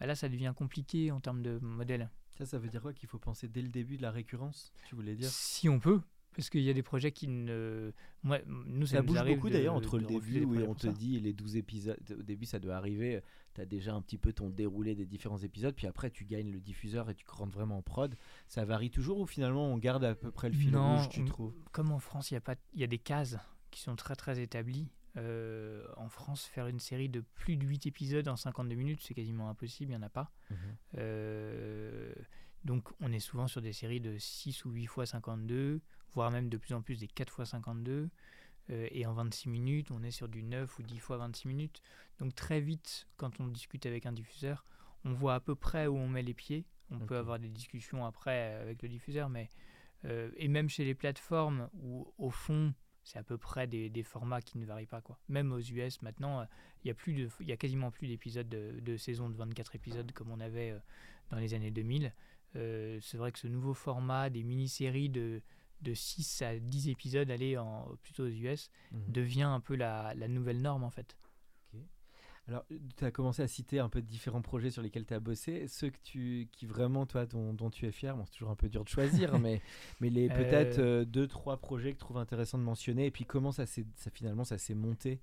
[0.00, 2.10] bah là ça devient compliqué en termes de modèle.
[2.38, 4.94] Ça, ça veut dire quoi Qu'il faut penser dès le début de la récurrence Tu
[4.94, 5.28] voulais dire?
[5.28, 6.00] Si on peut,
[6.36, 7.90] parce qu'il y a des projets qui ne...
[8.22, 10.86] Moi, nous, ça, Ça nous bouge beaucoup d'ailleurs entre de le début où on te
[10.86, 10.92] ça.
[10.92, 11.98] dit les 12 épisodes.
[12.16, 13.20] Au début, ça doit arriver.
[13.54, 15.74] Tu as déjà un petit peu ton déroulé des différents épisodes.
[15.74, 18.14] Puis après, tu gagnes le diffuseur et tu rentres vraiment en prod.
[18.46, 21.22] Ça varie toujours ou finalement on garde à peu près le fil Non, rouge, tu
[21.22, 21.54] on- trouves?
[21.72, 23.36] Comme en France, il y, a pas, il y a des cases
[23.72, 24.86] qui sont très très établies.
[25.18, 29.14] Euh, en France, faire une série de plus de 8 épisodes en 52 minutes, c'est
[29.14, 30.30] quasiment impossible, il n'y en a pas.
[30.96, 32.14] Euh,
[32.64, 35.80] donc on est souvent sur des séries de 6 ou 8 fois 52,
[36.12, 38.10] voire même de plus en plus des 4 fois 52.
[38.70, 41.82] Euh, et en 26 minutes, on est sur du 9 ou 10 fois 26 minutes.
[42.18, 44.64] Donc très vite, quand on discute avec un diffuseur,
[45.04, 46.66] on voit à peu près où on met les pieds.
[46.90, 49.50] On peut avoir des discussions après avec le diffuseur, mais
[50.04, 52.72] et même chez les plateformes où au fond
[53.08, 55.18] c'est à peu près des, des formats qui ne varient pas quoi.
[55.28, 56.44] Même aux US maintenant, euh,
[56.84, 59.34] il y a plus de, il y a quasiment plus d'épisodes de, de saison de
[59.34, 60.78] 24 épisodes comme on avait euh,
[61.30, 62.12] dans les années 2000.
[62.56, 65.40] Euh, c'est vrai que ce nouveau format des mini-séries de
[65.80, 69.12] de 6 à 10 épisodes aller en, plutôt aux US Mhm.
[69.12, 71.16] devient un peu la, la nouvelle norme en fait.
[72.48, 72.64] Alors,
[72.96, 75.68] tu as commencé à citer un peu de différents projets sur lesquels tu as bossé.
[75.68, 78.56] Ceux que tu, qui vraiment, toi, dont, dont tu es fier, bon, c'est toujours un
[78.56, 79.60] peu dur de choisir, mais,
[80.00, 83.04] mais les Euh, peut-être euh, deux, trois projets que tu trouves intéressants de mentionner.
[83.06, 85.20] Et puis, comment ça, s'est- ça finalement, ça s'est monté,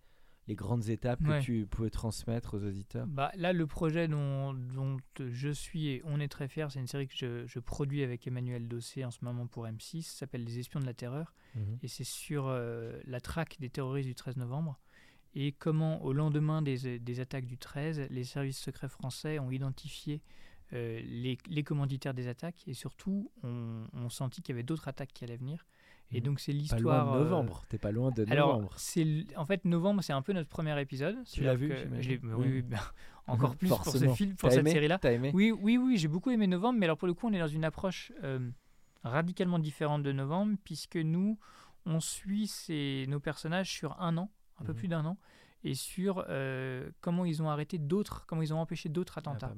[0.47, 1.39] les grandes étapes Ouais.
[1.39, 3.07] que tu pouvais transmettre aux auditeurs?
[3.07, 6.86] Bah, là, le projet dont, dont je suis et on est très fiers, c'est une
[6.86, 10.43] série que je, je produis avec Emmanuel Dossé en ce moment pour M6, ça s'appelle
[10.43, 11.80] Les Espions de la Terreur, Mhm.
[11.82, 14.78] et c'est sur euh, la traque des terroristes du 13 novembre,
[15.36, 20.21] et comment, au lendemain des, des attaques du 13, les services secrets français ont identifié
[20.73, 24.88] euh, les, les commanditaires des attaques, et surtout, on, on sentit qu'il y avait d'autres
[24.88, 25.65] attaques qui allaient venir.
[26.11, 26.23] Et Mhm.
[26.25, 27.05] donc, c'est Pas l'histoire.
[27.07, 27.63] loin de euh, novembre.
[27.67, 28.73] T'es pas loin de alors, novembre.
[28.77, 31.17] c'est l- en fait novembre, c'est un peu notre premier épisode.
[31.31, 31.69] Tu l'as vu,
[32.01, 32.79] je Oui, oui, ben,
[33.27, 34.99] encore plus pour ce film, pour cette série-là.
[35.33, 37.47] Oui, oui, oui, j'ai beaucoup aimé novembre, mais alors pour le coup, on est dans
[37.47, 38.49] une approche euh,
[39.03, 41.38] radicalement différente de novembre, puisque nous,
[41.86, 44.77] on suit ces, nos personnages sur un an, un peu Mhm.
[44.77, 45.17] plus d'un an,
[45.63, 49.53] et sur euh, comment ils ont arrêté d'autres, comment ils ont empêché d'autres Ah, attentats.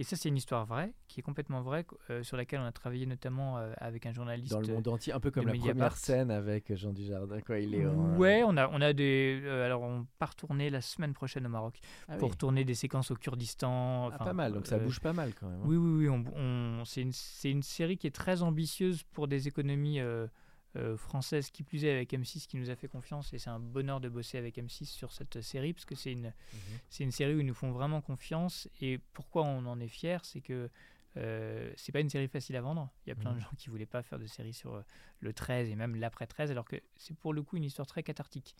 [0.00, 2.70] Et ça, c'est une histoire vraie, qui est complètement vraie, euh, sur laquelle on a
[2.72, 4.52] travaillé notamment euh, avec un journaliste.
[4.52, 5.74] Dans le monde entier, un peu comme la Mediapart.
[5.74, 7.58] première scène avec Jean Dujardin, quoi.
[7.58, 9.42] Il est en- Ouais, on a, on a des.
[9.64, 12.36] alors, on part tourner la semaine prochaine au Maroc Ah pour oui.
[12.36, 14.10] tourner des séquences au Kurdistan.
[14.12, 15.60] Ah, pas mal, donc ça bouge pas mal quand même.
[15.60, 15.66] hein.
[15.66, 16.08] Oui, oui, oui.
[16.08, 16.24] On,
[16.80, 20.00] on- c'est une, c'est une série qui est très ambitieuse pour des économies
[20.76, 23.32] euh, françaises, qui plus est avec M6 qui nous a fait confiance.
[23.32, 26.26] Et c'est un bonheur de bosser avec M6 sur cette série, parce que c'est une,
[26.52, 26.78] Mhm.
[26.90, 28.68] c'est une série où ils nous font vraiment confiance.
[28.80, 30.68] Et pourquoi on en est fier, c'est que
[31.16, 32.90] euh, c'est pas une série facile à vendre.
[33.04, 33.42] Il y a plein de Mhm.
[33.42, 34.82] gens qui voulaient pas faire de série sur euh,
[35.20, 38.02] le 13 et même l'après 13, alors que c'est pour le coup une histoire très
[38.04, 38.54] cathartique.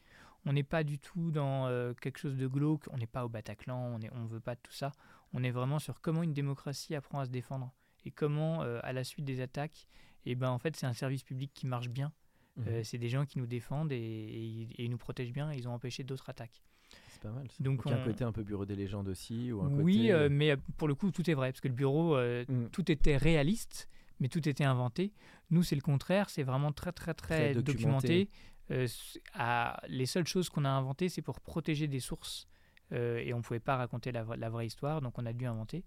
[0.44, 3.28] On n'est pas du tout dans euh, quelque chose de glauque, on n'est pas au
[3.28, 4.92] Bataclan, on ne on veut pas de tout ça.
[5.34, 7.72] On est vraiment sur comment une démocratie apprend à se défendre
[8.04, 9.86] et comment, à la suite des attaques,
[10.31, 12.12] et ben, en fait, c'est un service public qui marche bien.
[12.57, 12.64] Mhm.
[12.68, 15.53] Euh, c'est des gens qui nous défendent et, et- nous protègent bien.
[15.53, 16.62] Ils ont empêché d'autres attaques.
[17.09, 17.47] C'est pas mal.
[17.49, 17.57] ça.
[17.61, 20.29] donc Donc, un côté un peu bureau des légendes aussi ou un Oui, côté, euh,
[20.31, 22.68] mais euh, pour le coup, tout est vrai parce que le bureau, euh, Mm.
[22.70, 23.89] tout était réaliste,
[24.20, 25.12] mais tout était inventé.
[25.51, 26.31] Nous, c'est le contraire.
[26.31, 28.24] C'est vraiment très, très, très, Très documenté.
[28.24, 28.31] documenté.
[28.70, 32.47] Euh, c- à- les seules choses qu'on a inventées, c'est pour protéger des sources
[32.93, 35.85] euh, et on ne pouvait pas raconter la vraie histoire, donc on a dû inventer.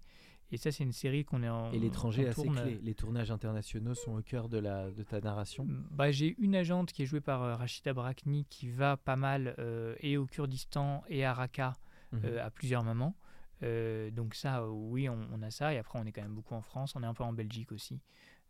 [0.52, 1.72] Et ça, c'est une série qu'on est en.
[1.72, 2.78] Et l'étranger assez tourne- clé.
[2.82, 5.66] Les tournages internationaux sont au cœur de, la, de ta narration.
[5.90, 9.54] Bah, j'ai une agente qui est jouée par euh, Rachida Brakni qui va pas mal
[9.58, 11.72] euh, et au Kurdistan et à Raqqa
[12.12, 12.20] Mhm.
[12.26, 13.16] euh, à plusieurs moments.
[13.62, 15.72] Euh, donc ça, euh, oui, on, on a ça.
[15.72, 16.94] Et après, on est quand même beaucoup en France.
[16.96, 17.98] On est un peu en Belgique aussi.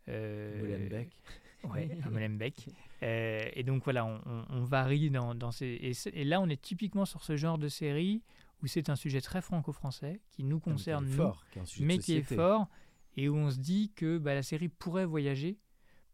[0.09, 1.09] Euh, Molenbeek.
[1.63, 2.67] Ouais, à Molenbeek.
[3.03, 5.93] Euh, et donc voilà, on, on- on varie dans, dans ces...
[6.13, 8.21] Et là, on est typiquement sur ce genre de série
[8.63, 11.31] où c'est un sujet très franco-français qui nous Ah, qui concerne, nous,
[11.65, 12.67] qui de mais qui est fort
[13.15, 15.59] et où on se dit que bah, la série pourrait voyager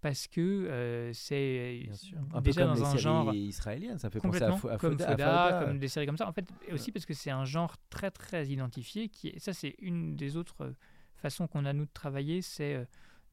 [0.02, 1.89] parce que euh, c'est.
[2.32, 4.78] Un peu déjà comme dans les un séries genre israéliennes, ça fait penser à, à
[4.78, 5.66] comme Foda- à Foda, Fauda.
[5.66, 6.28] comme des séries comme ça.
[6.28, 9.10] En fait, aussi parce que c'est un genre très très identifié.
[9.10, 10.72] Qui ça, c'est une des autres euh,
[11.18, 12.86] façons qu'on a nous de travailler, c'est euh,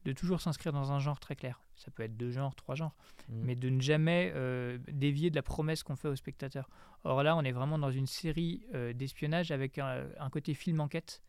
[0.07, 1.59] de toujours s'inscrire dans un genre très clair.
[1.75, 2.95] Ça peut être deux genres, trois genres,
[3.29, 3.41] Mm.
[3.43, 6.69] mais de ne jamais euh, dévier de la promesse qu'on fait au spectateur.
[7.03, 10.79] Or là, on est vraiment dans une série euh, d'espionnage avec un, un côté film
[10.79, 11.21] enquête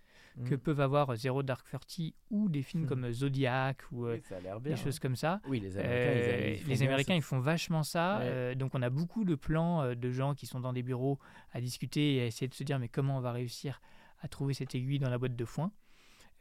[0.44, 0.58] que Mm.
[0.58, 2.88] peuvent avoir Zero Dark Thirty ou des films Mhm.
[2.88, 4.58] comme Zodiac ou euh, bien.
[4.60, 5.40] des choses comme ça.
[5.48, 8.18] Oui, les Américains, Euh, ils- ils font les bien Américains, cette- ils font vachement ça.
[8.18, 8.24] Ouais.
[8.26, 11.18] Euh, donc, on a beaucoup de plans euh, de gens qui sont dans des bureaux
[11.52, 13.80] à discuter et à essayer de se dire mais comment on va réussir
[14.20, 15.72] à trouver cette aiguille dans la boîte de foin.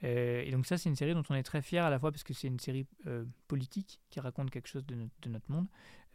[0.03, 2.11] Euh, et donc ça, c'est une série dont on est très fier à la fois
[2.11, 5.51] parce que c'est une série euh, politique qui raconte quelque chose de, notre- de notre
[5.51, 5.65] monde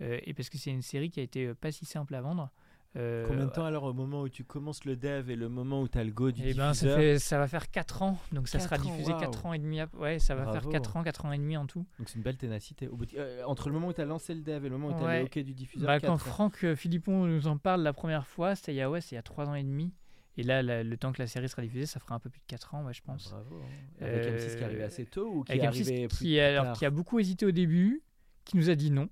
[0.01, 2.21] euh, et parce que c'est une série qui a été euh, pas si simple à
[2.21, 2.51] vendre.
[2.95, 5.81] Euh, Combien de temps alors au moment où tu commences le dev et le moment
[5.81, 8.03] où tu as le go du eh ben, ça, diffuseur fait, ça va faire 4
[8.03, 9.21] ans, donc ça sera ans, diffusé waouh.
[9.21, 9.81] 4 ans et demi.
[9.81, 10.71] ap- Ouais, ça va faire Bravo.
[10.71, 11.87] 4 ans, 4 ans et demi en tout.
[11.99, 12.89] Donc c'est une belle ténacité.
[12.89, 14.77] Au bout de- euh, entre le moment où tu as lancé le dev et le
[14.77, 15.19] moment où tu as Ouais.
[15.21, 16.19] le OK du diffuseur, Bah, quand ans.
[16.19, 19.15] Franck Philippon nous en parle la première fois, c'était il y a, ouais, c'est il
[19.15, 19.91] y a 3 ans et demi.
[20.39, 22.41] Et là, la- le temps que la série sera diffusée, ça fera un peu plus
[22.41, 23.31] de 4 ans, ouais, je Ah, pense.
[23.31, 23.61] bravo.
[23.63, 24.05] hein.
[24.05, 26.19] Avec Euh, M6 qui est arrivé assez tôt ou qui Avec est M6 arrivé plus,
[26.19, 28.03] qui, alors, a beaucoup hésité au début,
[28.45, 29.09] qui nous a dit non.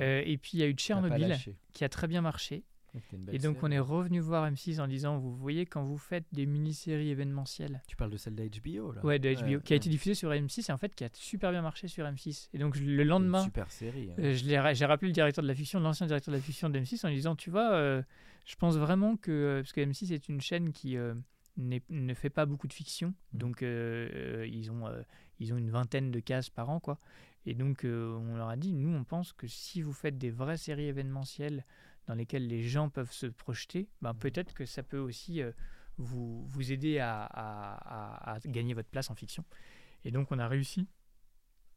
[0.00, 1.54] Euh, et puis il y a eu Tchernobyl, lâché.
[1.72, 2.64] qui a très bien marché.
[3.32, 6.46] Et donc on est revenu voir M6 en disant, vous voyez, quand vous faites des
[6.46, 9.76] mini-séries événementielles, Tu parles de celle d'HBO là ouais, de HBO, qui a ouais.
[9.76, 12.48] été diffusée sur M6 et en fait qui a super bien marché sur M6.
[12.52, 14.10] Et donc le lendemain, super série.
[14.10, 14.16] hein.
[14.18, 16.42] Euh, je l'ai ra- j'ai rappelé le directeur de la fiction, l'ancien directeur de la
[16.42, 18.02] fiction de M6, en lui disant, tu vois, euh,
[18.46, 21.14] je pense vraiment que, euh, parce que M6 est une chaîne qui euh,
[21.56, 23.38] ne fait pas beaucoup de fiction, Mhm.
[23.38, 24.84] donc ils, ont,
[25.38, 26.98] ils ont une vingtaine de cases par an, quoi.
[27.46, 30.58] Et donc on leur a dit, nous on pense que si vous faites des vraies
[30.58, 31.64] séries événementielles
[32.06, 35.52] dans lesquelles les gens peuvent se projeter, ben, peut-être que ça peut aussi euh,
[35.98, 39.44] vous, vous aider à, à- à- à gagner votre place en fiction.
[40.04, 40.88] Et donc on a réussi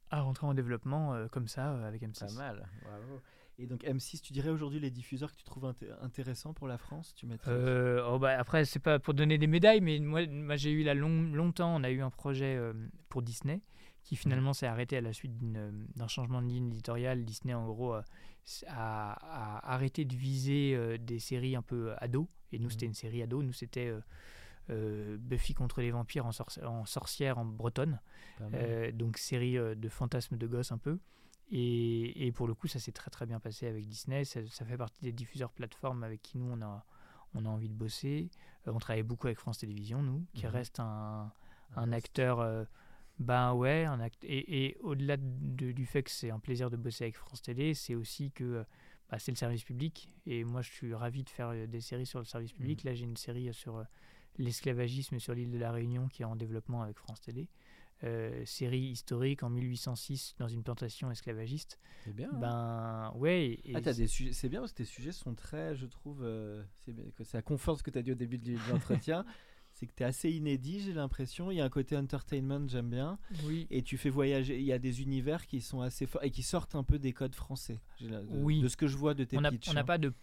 [0.09, 2.19] à rentrer en développement euh, comme ça euh, avec M6.
[2.27, 3.21] Pas mal, bravo.
[3.59, 6.79] Et donc M6, tu dirais aujourd'hui les diffuseurs que tu trouves inté- intéressants pour la
[6.79, 10.55] France Tu Euh, oh bah après, c'est pas pour donner des médailles, mais moi, moi
[10.55, 12.73] j'ai eu là long- longtemps, on a eu un projet euh,
[13.09, 13.61] pour Disney
[14.03, 17.23] qui finalement s'est arrêté à la suite euh, d'un changement de ligne éditoriale.
[17.25, 18.01] Disney, en gros, euh,
[18.67, 22.27] a, a arrêté de viser euh, des séries un peu ados.
[22.51, 23.41] Et nous, c'était une série ado.
[23.41, 24.01] Nous, c'était euh,
[24.69, 27.99] euh, Buffy contre les vampires en, sorci- en sorcière en bretonne.
[28.93, 30.99] Donc série de fantasmes de gosses un peu.
[31.51, 34.25] Et, et pour le coup, ça s'est très très bien passé avec Disney.
[34.25, 36.85] Ça, ça fait partie des diffuseurs plateformes avec qui nous on a,
[37.35, 38.29] on a envie de bosser.
[38.65, 40.51] On travaille beaucoup avec France Télévisions, nous, qui Mhm.
[40.51, 41.31] reste un,
[41.91, 42.39] acteur.
[43.19, 46.77] Ben ouais, un act et, et au-delà de- du fait que c'est un plaisir de
[46.77, 48.63] bosser avec France Télé, c'est aussi que euh,
[49.09, 50.09] bah, c'est le service public.
[50.25, 52.83] Et moi, je suis ravi de faire euh, des séries sur le service public.
[52.83, 52.89] Mhm.
[52.89, 53.83] Là, j'ai une série euh, sur
[54.37, 57.47] l'esclavagisme sur l'île de la Réunion qui est en développement avec France Télé.
[58.03, 61.79] euh, série historique en 1806 dans une plantation esclavagiste.
[62.03, 62.29] C'est bien.
[62.33, 62.37] hein.
[62.37, 63.59] Ben ouais.
[63.73, 66.21] Ah, t'as c'est- des sujets, c'est bien parce que tes sujets sont très, je trouve,
[66.23, 69.23] euh, c'est ça conforte ce que tu as dit au début de l'entretien,
[69.83, 71.51] c'est que tu es assez inédit, j'ai l'impression.
[71.51, 73.19] Il y a un côté entertainment, j'aime bien.
[73.45, 73.67] oui.
[73.69, 76.41] Et tu fais voyager, il y a des univers qui sont assez forts et qui
[76.43, 77.81] sortent un peu des codes français.
[77.99, 78.61] de, Oui.
[78.61, 79.69] de ce que je vois de tes on pitchs.
[79.69, 79.83] on n'a hein.
[79.83, 80.13] pas de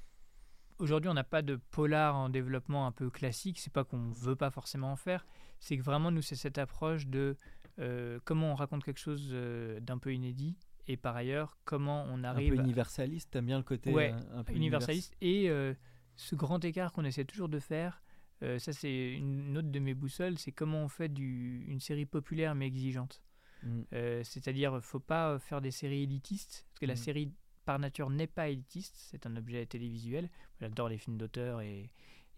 [0.78, 4.34] aujourd'hui on n'a pas de polar en développement un peu classique c'est pas qu'on veut
[4.36, 5.26] pas forcément en faire
[5.58, 7.36] c'est que vraiment nous c'est cette approche de
[7.78, 10.56] euh, comment on raconte quelque chose euh, d'un peu inédit
[10.88, 14.38] et par ailleurs comment on un arrive peu universaliste, t'aimes bien le côté Ouais, euh,
[14.38, 15.74] un peu universaliste et euh,
[16.16, 18.02] ce grand écart qu'on essaie toujours de faire
[18.42, 22.06] euh, ça c'est une autre de mes boussoles c'est comment on fait du, une série
[22.06, 23.22] populaire mais exigeante
[23.62, 23.82] Mm.
[23.92, 26.98] euh, c'est-à-dire, faut pas faire des séries élitistes, parce que la Mhm.
[26.98, 27.32] série
[27.66, 30.30] par nature n'est pas élitiste, c'est un objet télévisuel.
[30.62, 31.90] J'adore les films d'auteur et,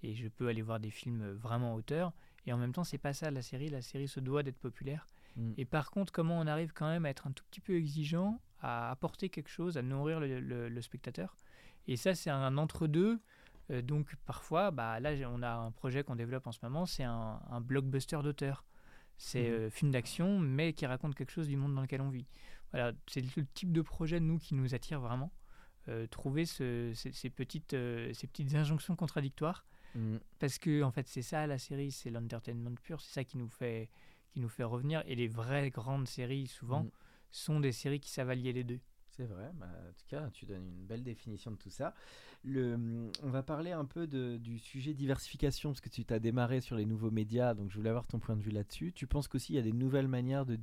[0.03, 2.13] et je peux aller voir des films vraiment auteurs.
[2.45, 3.69] Et en même temps, c'est pas ça la série.
[3.69, 5.07] La série se doit d'être populaire.
[5.37, 5.53] Mm.
[5.59, 8.41] Et par contre, comment on arrive quand même à être un tout petit peu exigeant,
[8.61, 11.37] à apporter quelque chose, à nourrir le, le- le spectateur?
[11.87, 13.21] Et ça, c'est un entre-deux.
[13.71, 17.05] Euh, donc parfois, bah, là, on a un projet qu'on développe en ce moment, c'est
[17.05, 18.65] un, un blockbuster d'auteur.
[19.19, 19.55] C'est Mhm.
[19.55, 22.27] euh, film d'action, mais qui raconte quelque chose du monde dans lequel on vit.
[22.73, 25.31] Voilà, c'est le type de projet, nous, qui nous attire vraiment.
[25.89, 29.65] Euh, trouver ce- ces, ces petites, euh, ces petites injonctions contradictoires.
[29.95, 30.17] Mm.
[30.39, 33.01] Parce que, en fait, c'est ça, la série, c'est l'entertainment pur.
[33.01, 33.91] C'est ça qui nous, fait,
[34.31, 35.03] qui nous fait revenir.
[35.07, 36.91] Et les vraies grandes séries, souvent, Mm.
[37.31, 38.81] sont des séries qui savent allier les deux.
[39.15, 41.95] C'est vrai, bah, en tout cas, tu donnes une belle définition de tout ça.
[42.45, 42.79] Le,
[43.23, 46.77] on va parler un peu de- du sujet diversification, parce que tu t'as démarré sur
[46.77, 48.93] les nouveaux médias, donc je voulais avoir ton point de vue là-dessus.
[48.95, 50.59] Tu penses qu'aussi il y a des nouvelles manières de,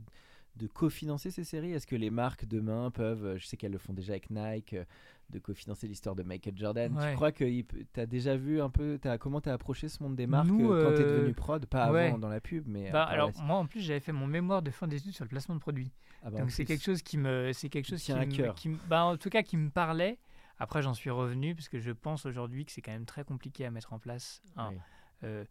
[0.56, 1.74] de cofinancer ces séries?
[1.74, 4.86] Est-ce que les marques demain peuvent, je sais qu'elles le font déjà avec Nike, euh,
[5.30, 7.10] de cofinancer l'histoire de Michael Jordan Ouais.
[7.12, 10.16] Tu crois que tu as déjà vu un peu, comment tu as approché ce monde
[10.16, 11.66] des marques Nous, euh, quand tu es euh, devenu prod?
[11.66, 12.08] Pas ouais.
[12.08, 12.92] avant dans la pub, mais...
[12.92, 15.30] Bah, alors, la moi, en plus, j'avais fait mon mémoire de fin d'études sur le
[15.30, 15.92] placement de produits.
[16.24, 18.32] Ah bah, Donc, c'est quelque chose qui me, c'est quelque chose qui, tient à me-
[18.36, 18.56] cœur.
[18.56, 20.18] qui me- bah, en tout cas, qui me parlait.
[20.58, 23.66] Après, j'en suis revenu parce que je pense aujourd'hui que c'est quand même très compliqué
[23.66, 24.42] à mettre en place.
[24.58, 24.76] Oui.
[25.24, 25.46] euh,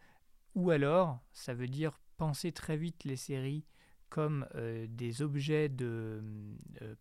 [0.55, 3.65] ou alors, ça veut dire penser très vite les séries
[4.11, 6.23] comme euh, des objets de,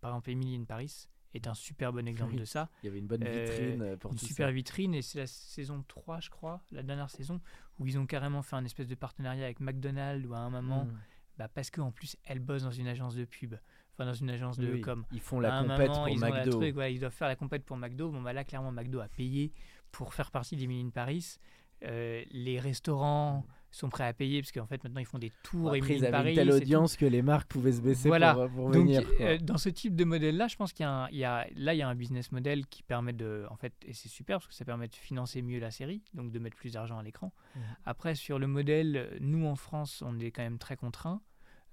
[0.01, 1.07] par exemple, Emily in Paris
[1.37, 2.39] est un super bon exemple Oui.
[2.39, 2.69] de ça.
[2.83, 4.51] Il y avait une bonne Euh, vitrine euh, pour une tout super ça.
[4.51, 7.39] vitrine et c'est la saison 3 je crois, la dernière saison
[7.79, 10.85] où ils ont carrément fait un espèce de partenariat avec McDonald's ou à un moment
[10.85, 10.97] Mm.
[11.37, 13.55] bah, parce qu'en plus elle bosse dans une agence de pub,
[13.93, 15.05] enfin dans une agence de Oui, com.
[15.11, 16.51] Ils font la compète moment, pour ils McDo.
[16.59, 18.11] truc, ils doivent faire la compète pour McDo.
[18.11, 19.53] Bon bah là clairement McDo a payé
[19.91, 21.37] pour faire partie des in Paris.
[21.83, 23.45] Euh, les restaurants
[23.77, 26.03] sont prêts à payer parce qu'en fait maintenant ils font des tours Après, Emily ils
[26.05, 26.29] avaient Paris.
[26.31, 26.55] une telle tout.
[26.55, 28.33] audience que les marques pouvaient se baisser Voilà.
[28.33, 29.01] pour, pour Donc, venir.
[29.21, 31.47] euh, dans ce type de modèle-là, je pense qu'il y a, un- il y a-
[31.55, 34.37] là, il y a un business model qui permet de, en fait, et c'est super
[34.37, 37.03] parce que ça permet de financer mieux la série, donc de mettre plus d'argent à
[37.03, 37.31] l'écran.
[37.55, 37.61] Mhm.
[37.85, 41.21] Après, sur le modèle, nous en France, on est quand même très contraint,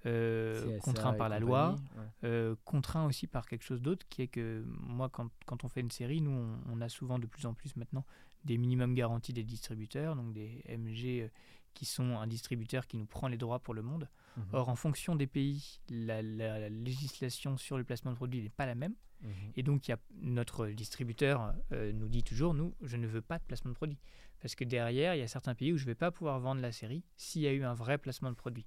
[0.05, 2.03] euh, contraint et par la loi, ouais.
[2.25, 5.81] euh, contraint aussi par quelque chose d'autre, qui est que moi, quand, quand on fait
[5.81, 8.05] une série, nous, on, on a souvent de plus en plus maintenant
[8.43, 11.27] des minimums garantis des distributeurs, donc des MG euh,
[11.75, 14.09] qui sont un distributeur qui nous prend les droits pour le monde.
[14.37, 14.43] Mhm.
[14.53, 18.49] Or, en fonction des pays, la, la- la législation sur le placement de produits n'est
[18.49, 18.95] pas la même.
[19.21, 19.29] Mhm.
[19.55, 23.21] Et donc, il y a, notre distributeur euh, nous dit toujours, nous, je ne veux
[23.21, 23.99] pas de placement de produit.
[24.41, 26.61] Parce que derrière, il y a certains pays où je ne vais pas pouvoir vendre
[26.61, 28.65] la série s'il y a eu un vrai placement de produit.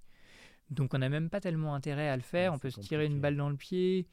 [0.70, 2.52] Donc, on n'a même pas tellement intérêt à le faire.
[2.52, 4.06] Ouais, on peut se tirer une balle dans le pied.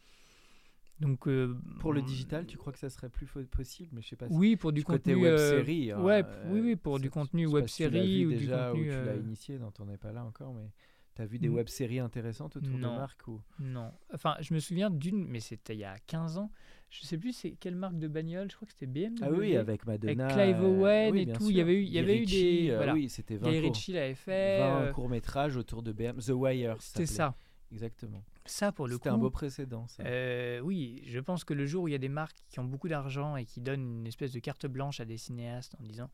[0.99, 4.07] Donc, euh, Pour le on- digital, tu crois que ça serait plus possible Mais je
[4.09, 4.27] sais pas.
[4.29, 5.91] Oui, pour du contenu web euh, série.
[5.91, 8.89] hein, ouais, euh, oui, oui, pour du contenu web si série ou du contenu.
[8.89, 10.71] Ou tu l'as initié, non, t'en es pas là encore, mais
[11.13, 13.41] t'as vu des web séries intéressantes autour de marques ou?
[13.59, 13.91] Non.
[14.13, 16.49] Enfin, je me souviens d'une, mais c'était il y a 15 ans.
[16.89, 18.49] Je sais plus c'est quelle marque de bagnole.
[18.49, 19.17] Je crois que c'était BMW.
[19.21, 20.27] Ah oui, avec Madonna.
[20.27, 22.73] Clive euh, Owen oui, et tout, il y avait eu- il y avait eu des-
[22.73, 22.93] voilà.
[22.93, 24.59] Oui, c'était 20 Guy courts- Ritchie l'avait fait.
[24.59, 26.19] 20 euh, courts-métrages autour de BM.
[26.19, 26.77] The Wire.
[26.79, 27.35] C'était ça.
[27.71, 28.23] Exactement.
[28.45, 29.09] Ça, pour le coup.
[29.09, 29.87] un beau précédent.
[29.87, 30.03] ça.
[30.03, 32.63] euh, oui, je pense que le jour où il y a des marques qui ont
[32.65, 36.09] beaucoup d'argent et qui donnent une espèce de carte blanche à des cinéastes en disant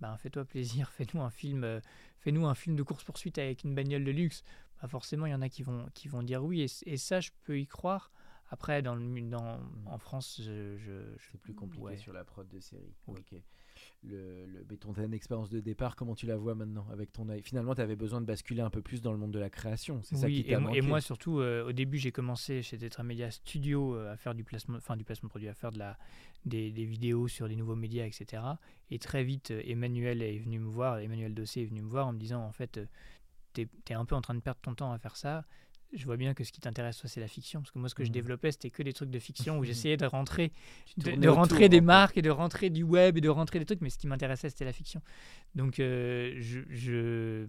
[0.00, 1.80] ben, fais-toi plaisir, fais-nous un film, euh,
[2.18, 4.42] fais-nous un film de course-poursuite avec une bagnole de luxe,
[4.80, 6.62] bah forcément, il y en a qui vont, qui vont dire oui.
[6.62, 8.12] Et, et ça, je peux y croire.
[8.52, 11.96] Après, dans le, dans, en France, je, je- C'est plus compliqué ouais.
[11.96, 12.94] sur la prod de série.
[13.06, 13.24] Oui.
[14.02, 17.42] Le, ton expérience de départ, comment tu la vois maintenant avec ton œil?
[17.42, 20.00] Finalement, tu avais besoin de basculer un peu plus dans le monde de la création.
[20.02, 20.78] C'est ça qui t'a manqué.
[20.78, 24.42] et moi surtout, euh, au début, j'ai commencé chez Tetramedia Studio euh, à faire du
[24.42, 25.98] placement, enfin du placement de produit, à faire de la,
[26.46, 28.42] des, des vidéos sur les nouveaux médias, etc.
[28.90, 32.06] Et très vite, euh, Emmanuel est venu me voir, Emmanuel Dossé est venu me voir
[32.06, 32.80] en me disant, en fait,
[33.52, 35.44] tu es, un peu en train de perdre ton temps à faire ça.
[35.92, 37.60] Je vois bien que ce qui t'intéresse, toi, c'est la fiction.
[37.60, 38.14] Parce que moi, ce que je Mhm.
[38.14, 40.52] développais, c'était que des trucs de fiction où j'essayais de rentrer,
[40.96, 43.80] de, rentrer des marques et de rentrer du web et de rentrer des trucs.
[43.80, 45.02] Mais ce qui m'intéressait, c'était la fiction.
[45.54, 47.46] Donc, euh, je, je-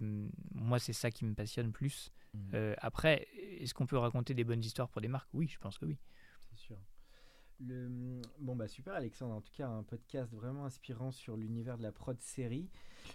[0.54, 2.10] moi, c'est ça qui me passionne plus.
[2.34, 2.40] Mhm.
[2.54, 3.26] Euh, après,
[3.60, 5.28] est-ce qu'on peut raconter des bonnes histoires pour des marques?
[5.32, 5.98] Oui, je pense que oui.
[6.50, 6.76] C'est sûr.
[7.66, 8.20] Le...
[8.38, 9.34] Bon, bah super, Alexandre.
[9.34, 12.68] En tout cas, un podcast vraiment inspirant sur l'univers de la prod série.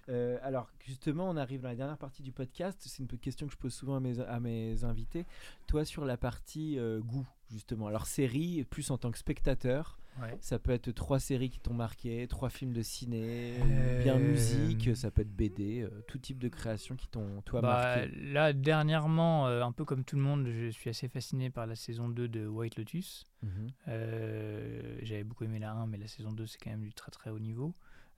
[0.10, 2.82] Euh, alors, justement, on arrive dans la dernière partie du podcast.
[2.86, 5.26] C'est une question que je pose souvent à mes, invités.
[5.68, 7.88] Toi, sur la partie euh, goût, justement.
[7.88, 9.98] Alors, série, plus en tant que spectateur.
[10.40, 14.32] Ça peut être trois séries qui t'ont marqué, trois films de ciné, ou bien Euh,
[14.32, 18.16] musique, ça peut être BD, euh, tout type de création qui t'ont, toi, Bah, marqué.
[18.32, 21.76] là, dernièrement, euh, un peu comme tout le monde, je suis assez fasciné par la
[21.76, 23.26] saison 2 de White Lotus.
[23.44, 23.68] Mhm.
[23.88, 27.12] Euh, J'avais beaucoup aimé la 1, mais la saison 2, c'est quand même du très
[27.12, 27.76] très haut niveau.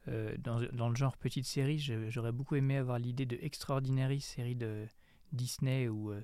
[0.07, 1.77] Euh, dans, dans le genre petite série,
[2.09, 4.85] j'aurais beaucoup aimé avoir l'idée de Extraordinary, série de
[5.33, 6.21] Disney où, euh, euh,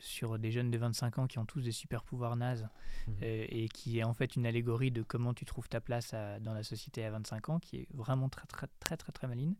[0.00, 2.68] sur des jeunes de 25 ans qui ont tous des super pouvoirs nazes
[3.06, 3.14] Mhm.
[3.22, 6.38] euh, et qui est en fait une allégorie de comment tu trouves ta place à-
[6.40, 9.56] dans la société à 25 ans, qui est vraiment très très très très très maline.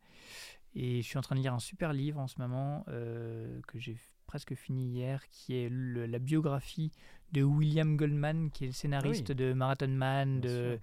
[0.76, 3.78] Et je suis en train de lire un super livre en ce moment euh, que
[3.78, 3.96] j'ai
[4.26, 6.90] presque fini hier, qui est le- la biographie
[7.32, 10.78] de William Goldman, qui est le scénariste de Marathon Man, Bien de, sûr.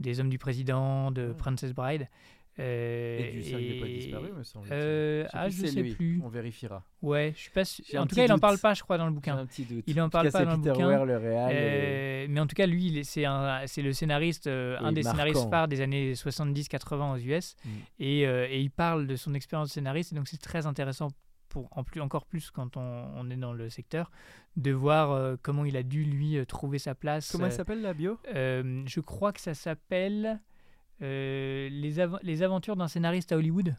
[0.00, 1.32] des Hommes du Président, de.
[1.32, 2.08] Princess Bride.
[2.58, 4.66] Euh, Et du cercle des poètes et- disparus, me semble.
[4.72, 5.94] euh, ah, je sais lui.
[5.94, 6.20] plus.
[6.22, 6.84] On vérifiera.
[7.00, 8.42] Ouais, je suis pas un En tout cas, il en doute.
[8.42, 9.38] parle pas, je crois, dans le bouquin.
[9.38, 9.84] un petit doute.
[9.86, 10.88] Il en parle cas, pas dans le Peter bouquin.
[10.88, 11.50] Weir, le réal.
[11.52, 15.48] et- Euh, mais en tout cas, lui, c'est un- le scénariste, euh, un des scénaristes
[15.48, 17.56] phares des années 70-80 aux US.
[17.64, 17.68] Mm.
[18.00, 20.12] Et, euh, et il parle de son expérience de scénariste.
[20.12, 21.08] Et donc, c'est très intéressant,
[21.48, 22.80] pour, en plus, encore plus quand on,
[23.16, 24.10] on est dans le secteur,
[24.56, 27.30] de voir euh, comment il a dû, lui, euh, trouver sa place.
[27.32, 28.18] Comment elle Euh, s'appelle la bio?
[28.34, 30.34] euh, Je crois que ça s'appelle euh,
[31.06, 33.76] les, Av- les aventures d'un scénariste à Hollywood.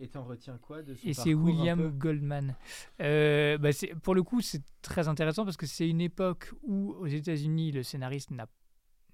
[0.00, 2.56] Et t'en retiens quoi de son Et c'est William Goldman.
[3.00, 6.94] Euh, bah, c'est- pour le coup, c'est très intéressant parce que c'est une époque où,
[6.98, 8.48] aux États-Unis, le scénariste n'a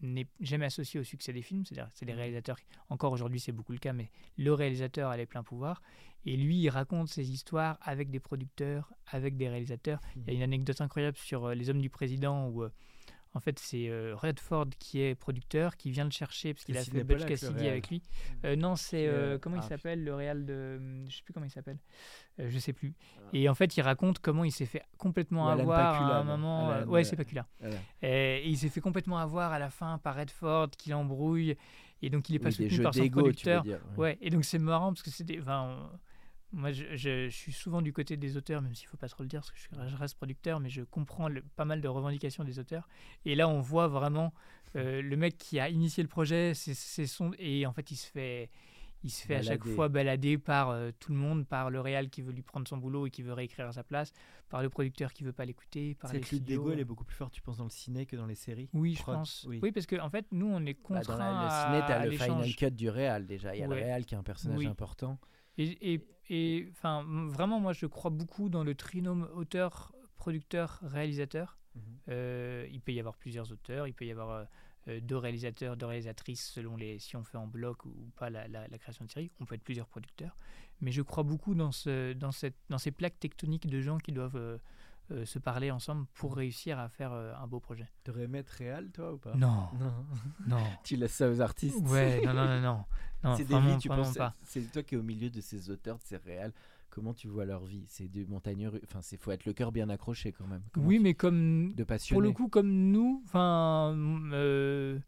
[0.01, 3.51] n'est jamais associé au succès des films, c'est-à-dire c'est les réalisateurs, qui- encore aujourd'hui c'est
[3.51, 5.83] beaucoup le cas, mais le réalisateur a les pleins pouvoirs,
[6.25, 10.01] et lui il raconte ses histoires avec des producteurs, avec des réalisateurs.
[10.15, 12.71] Il y a une anecdote incroyable sur euh, Les Hommes du Président où euh,
[13.35, 16.85] en fait c'est euh, Redford qui est producteur, qui vient le chercher parce qu'il a
[16.85, 18.03] fait Butch Cassidy avec lui.
[18.45, 21.47] Euh, non, c'est euh, comment il ah, s'appelle le réal de, je sais plus comment
[21.47, 21.79] il s'appelle,
[22.39, 22.95] je sais plus.
[23.17, 23.21] Ah.
[23.33, 26.25] Et en fait, il raconte comment il s'est fait complètement Alan avoir Pakula, à un
[26.25, 26.71] moment.
[26.71, 27.47] Alan, ouais, c'est Pakula.
[27.61, 27.77] Voilà.
[28.03, 31.57] Et, il s'est fait complètement avoir à la fin par Redford, qui l'embrouille,
[32.03, 33.63] et donc il est pas Oui, soutenu par son producteur.
[33.63, 33.81] dire.
[33.97, 35.41] Ouais, et donc c'est marrant parce que c'est des.
[35.41, 35.99] Enfin, on-
[36.53, 39.23] moi, je, je- je suis souvent du côté des auteurs, même s'il faut pas trop
[39.23, 42.45] le dire, parce que je, reste producteur, mais je comprends le- pas mal de revendications
[42.45, 42.89] des auteurs.
[43.25, 44.33] Et là, on voit vraiment
[44.77, 47.33] euh, le mec qui a initié le projet, c'est son.
[47.39, 48.51] Et en fait, il se fait.
[49.05, 52.11] Il se fait à chaque fois balader par euh, tout le monde, par le réal
[52.11, 54.13] qui veut lui prendre son boulot et qui veut réécrire à sa place,
[54.49, 57.15] par le producteur qui veut pas l'écouter, par Cette lutte d'ego, elle est beaucoup plus
[57.15, 58.69] forte, tu penses, dans le ciné que dans les séries?
[58.73, 59.47] Oui, je prod pense.
[59.49, 59.61] Oui.
[59.63, 62.01] Oui, parce qu'en en fait, nous, on est Bah, contraints dans la- le ciné, t'as
[62.01, 63.55] à le final cut du réal déjà.
[63.55, 63.77] Il y a Ouais.
[63.77, 64.67] le réal qui est un personnage Oui.
[64.67, 65.17] important.
[65.59, 71.59] Et, et, et, enfin, vraiment, moi, je crois beaucoup dans le trinôme auteur, producteur, réalisateur.
[71.75, 71.83] Mhm.
[72.09, 74.45] Euh, il peut y avoir plusieurs auteurs, il peut y avoir euh,
[74.89, 78.49] euh, deux réalisateurs, deux réalisatrices, selon les, si on fait en bloc ou pas la,
[78.49, 79.31] la- la création de série.
[79.41, 80.37] On peut être plusieurs producteurs.
[80.81, 84.13] Mais je crois beaucoup dans, ce, dans, cette, dans ces plaques tectoniques de gens qui
[84.13, 84.59] doivent
[85.11, 87.87] euh, se parler ensemble pour réussir à faire euh, un beau projet.
[88.05, 89.35] T'aurais aimé être réal, toi, ou pas?
[89.35, 89.93] Non, Non.
[90.47, 90.63] non.
[90.85, 91.79] tu laisses ça aux artistes.
[91.89, 92.85] Ouais, non, non, non, non.
[93.25, 94.15] non c'est des vies, tu penses.
[94.15, 94.35] pas.
[94.45, 96.53] C'est toi qui es au milieu de ces auteurs, de ces réals.
[96.91, 97.85] Comment tu vois leur vie?
[97.87, 98.81] C'est des montagneux.
[98.85, 100.63] Enfin, c'est faut être le cœur bien accroché quand même.
[100.73, 102.15] Comment Oui, tu- mais comme de passionné.
[102.17, 103.95] Pour le coup, comme nous, enfin,
[104.33, 104.99] euh,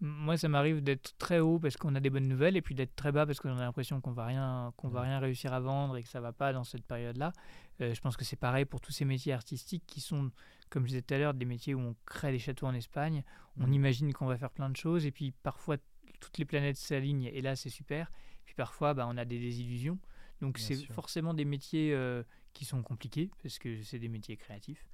[0.00, 2.94] moi, ça m'arrive d'être très haut parce qu'on a des bonnes nouvelles et puis d'être
[2.94, 5.96] très bas parce qu'on a l'impression qu'on va rien, qu'on va rien réussir à vendre
[5.96, 7.32] et que ça va pas dans cette période-là.
[7.80, 10.30] Euh, je pense que c'est pareil pour tous ces métiers artistiques qui sont,
[10.68, 13.24] comme je disais tout à l'heure, des métiers où on crée des châteaux en Espagne.
[13.56, 13.72] On Mhm.
[13.72, 15.76] imagine qu'on va faire plein de choses et puis parfois
[16.20, 18.10] toutes les planètes s'alignent et là c'est super.
[18.44, 19.98] Puis parfois, bah, on a des désillusions.
[20.40, 22.22] Donc c'est forcément des métiers euh,
[22.52, 24.86] qui sont compliqués parce que c'est des métiers créatifs.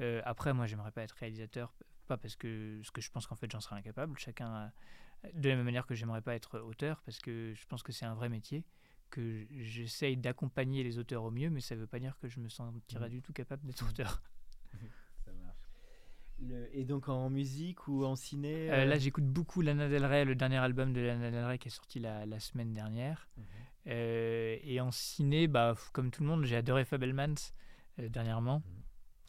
[0.00, 1.74] Euh, après, moi, j'aimerais pas être réalisateur,
[2.08, 4.18] pas parce que, parce que je pense qu'en fait, j'en serais incapable.
[4.18, 4.72] Chacun, a-
[5.34, 8.06] de la même manière que j'aimerais pas être auteur, parce que je pense que c'est
[8.06, 8.64] un vrai métier,
[9.12, 12.48] que j'essaye d'accompagner les auteurs au mieux, mais ça veut pas dire que je me
[12.48, 13.10] sentirais Mhm.
[13.12, 13.90] du tout capable d'être Mhm.
[13.90, 14.22] auteur.
[15.24, 15.56] Ça marche.
[16.40, 20.04] Le- Et donc en musique ou en ciné Euh, euh, là, j'écoute beaucoup Lana Del
[20.04, 23.28] Rey, le dernier album de Lana Del Rey qui est sorti la, la semaine dernière.
[23.36, 23.44] Mhm.
[23.88, 27.34] Euh, et en ciné, bah, comme tout le monde, j'ai adoré Fabelmans
[27.98, 28.62] dernièrement.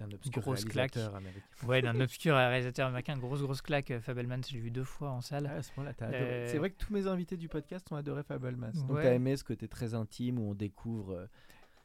[0.01, 0.93] Un obscur grosse claque.
[0.95, 1.45] réalisateur américain.
[1.67, 3.91] Ouais, d'un obscur réalisateur américain, grosse grosse claque.
[3.91, 5.49] euh, Fabelmans, je l'ai vu deux fois en salle.
[5.49, 6.21] Ah, à ce moment-là, t'as adoré.
[6.23, 8.71] Euh, C'est vrai que tous mes invités du podcast ont adoré Fablemas.
[8.73, 9.03] Donc Ouais.
[9.03, 11.13] t'as aimé ce côté très intime où on découvre.
[11.13, 11.25] euh,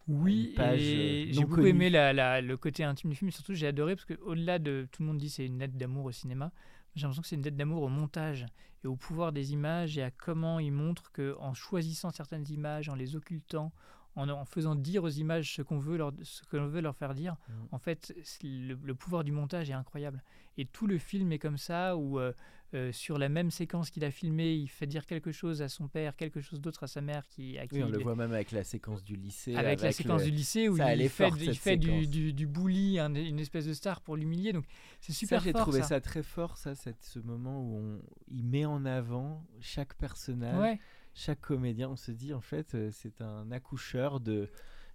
[0.08, 1.68] Oui, j'ai beaucoup connue.
[1.68, 4.88] aimé la, la- le côté intime du film, surtout j'ai adoré parce que au-delà de
[4.90, 6.50] tout le monde dit c'est une lettre d'amour au cinéma,
[6.96, 8.46] j'ai l'impression que c'est une lettre d'amour au montage
[8.84, 12.88] et au pouvoir des images et à comment il montre que en choisissant certaines images,
[12.88, 13.70] en les occultant,
[14.18, 16.96] en, en faisant dire aux images ce qu'on veut leur, ce que l'on veut leur
[16.96, 17.52] faire dire, Mm.
[17.72, 20.22] en fait le, le pouvoir du montage est incroyable.
[20.56, 22.32] Et tout le film est comme ça où euh,
[22.74, 25.88] euh, sur la même séquence qu'il a filmé, il fait dire quelque chose à son
[25.88, 28.32] père, quelque chose d'autre à sa mère qui à qui Oui, on le voit même
[28.32, 29.54] avec la séquence du lycée.
[29.54, 31.30] avec, la séquence le- du lycée où ça, il fait,
[31.74, 34.52] il du, du, du bully, un- une espèce de star pour l'humilier.
[34.52, 34.64] Donc
[35.00, 35.88] c'est super ça, j'ai trouvé ça.
[35.88, 36.00] ça.
[36.00, 40.78] très fort, ça, cette- ce moment où on, il met en avant chaque personnage, Ouais,
[41.18, 41.88] chaque comédien.
[41.90, 44.48] On se dit, en fait, euh, c'est un accoucheur de.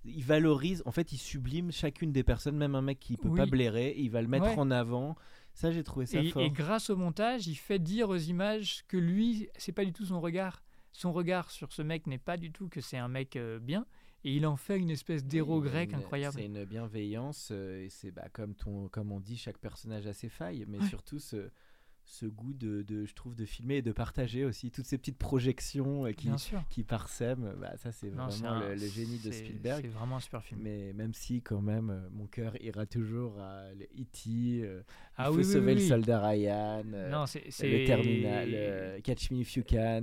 [0.06, 3.46] Il valorise, en fait, il sublime chacune des personnes, même un mec qui peut pas
[3.46, 4.58] blairer, il va le mettre Ouais.
[4.60, 5.16] en avant.
[5.54, 6.42] Ça, j'ai trouvé ça et, fort.
[6.42, 10.06] et grâce au montage, il fait dire aux images que lui, c'est pas du tout
[10.06, 10.62] son regard.
[10.92, 13.86] Son regard sur ce mec n'est pas du tout que c'est un mec euh, bien.
[14.26, 16.36] Et il en fait une espèce d'héros grec une- incroyable.
[16.38, 20.14] C'est une bienveillance, euh, et c'est bah, comme, ton, comme on dit, chaque personnage a
[20.14, 20.88] ses failles, mais Ouais.
[20.88, 21.50] surtout ce,
[22.06, 25.18] ce goût de, de, je trouve, de filmer et de partager aussi toutes ces petites
[25.18, 26.30] projections euh, qui,
[26.70, 27.54] qui parsèment.
[27.60, 29.82] Bah, ça, c'est vraiment un- le, le génie de Spielberg.
[29.84, 30.60] C'est vraiment un super film.
[30.62, 34.30] Mais même si, quand même, euh, mon cœur ira toujours à E.T.,
[34.64, 34.82] euh,
[35.18, 39.32] ah il faut oui, sauver oui, le soldat Ryan, euh, Non, le Terminal, euh, Catch
[39.32, 40.02] Me If You Can.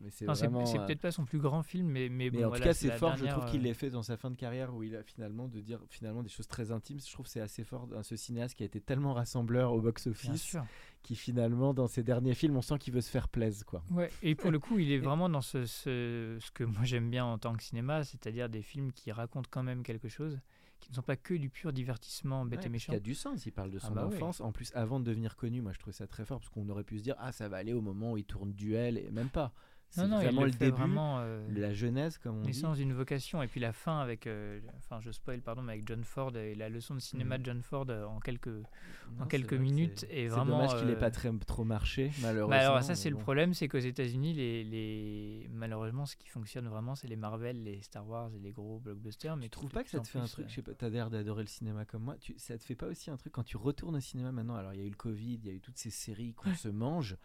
[0.00, 0.64] mais c'est vraiment.
[0.64, 2.90] peut-être pas son plus grand film, mais, mais, mais bon, en voilà, tout cas, c'est
[2.92, 3.16] fort.
[3.16, 5.60] Je trouve qu'il l'ait fait dans sa fin de carrière où il a finalement de
[5.60, 6.98] dire finalement des choses très intimes.
[7.00, 9.84] Je trouve que c'est assez fort ce cinéaste qui a été tellement rassembleur au Bien
[9.90, 10.64] box-office sûr.
[11.06, 13.82] Qui finalement dans ses derniers films, on sent qu'il veut se faire plaisir quoi.
[13.90, 17.08] Ouais, et pour le coup, il est vraiment dans ce, ce, ce que moi j'aime
[17.10, 20.38] bien en tant que cinéma, c'est-à-dire des films qui racontent quand même quelque chose,
[20.80, 22.92] qui ne sont pas que du pur divertissement bête Ouais, et méchant.
[22.92, 23.46] y a du sens.
[23.46, 24.16] Il parle de Ah son bah ouais.
[24.16, 24.40] enfance.
[24.40, 26.84] En plus, avant de devenir connu, moi je trouvais ça très fort parce qu'on aurait
[26.84, 29.28] pu se dire ah ça va aller au moment où il tourne duel et même
[29.30, 29.52] pas.
[29.90, 32.46] C'est vraiment il le, le début, vraiment euh, la jeunesse comme on dit.
[32.48, 35.86] naissance d'une vocation, et puis la fin avec, euh, enfin je spoil pardon, mais avec
[35.88, 37.40] John Ford et la leçon de cinéma Mhm.
[37.42, 38.48] de John Ford euh, en quelques.
[38.48, 41.64] Non, en quelques minutes c'est- et c'est vraiment, dommage qu'il ait euh, pas très, trop
[41.64, 42.48] marché malheureusement.
[42.50, 46.68] Bah alors ça c'est le problème, c'est qu'aux États-Unis, les, les malheureusement ce qui fonctionne
[46.68, 49.36] vraiment, c'est les Marvel, les Star Wars et les gros blockbusters.
[49.36, 51.08] Mais Tu trouves pas que ça te fait un truc Je sais pas, t'as l'air
[51.08, 52.16] d'adorer le cinéma comme moi.
[52.18, 54.56] Tu, ça te fait pas aussi un truc quand tu retournes au cinéma maintenant?
[54.56, 56.54] Alors il y a eu le Covid, il y a eu toutes ces séries qu'on
[56.54, 57.16] se mange.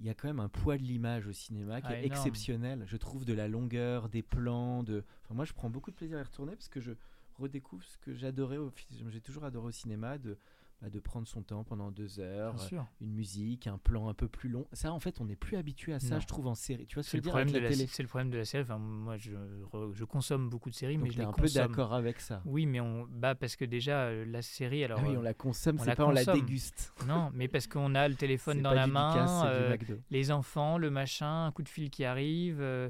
[0.00, 2.12] Il y a quand même un poids de l'image au cinéma qui Ah, est énorme.
[2.12, 2.84] exceptionnel.
[2.86, 4.82] Je trouve de la longueur, des plans.
[4.84, 5.02] De...
[5.24, 6.92] Enfin, moi, je prends beaucoup de plaisir à y retourner parce que je
[7.38, 8.58] redécouvre ce que j'adorais.
[8.58, 8.72] Au...
[9.08, 10.36] J'ai toujours adoré au cinéma de,
[10.80, 12.54] bah, de prendre son temps pendant deux heures,
[13.00, 14.66] une musique, un plan un peu plus long.
[14.72, 16.20] Ça, en fait, on n'est plus habitué à ça, Non.
[16.20, 16.86] je trouve, en série.
[16.86, 17.88] Tu vois ce C'est que le, je veux dire problème de avec la, la télé
[17.92, 18.62] c'est le problème de la série.
[18.62, 22.20] Enfin, moi, je, consomme beaucoup de séries, Donc mais je les un peu d'accord avec
[22.20, 22.42] ça.
[22.44, 25.34] Oui, mais on, bah parce que déjà euh, la série, alors Ah oui, on la
[25.34, 26.94] consomme, on c'est la pas on la déguste.
[27.08, 29.76] non, mais parce qu'on a le téléphone dans la main, euh,
[30.10, 32.88] les enfants, le machin, un coup de fil qui arrive, euh,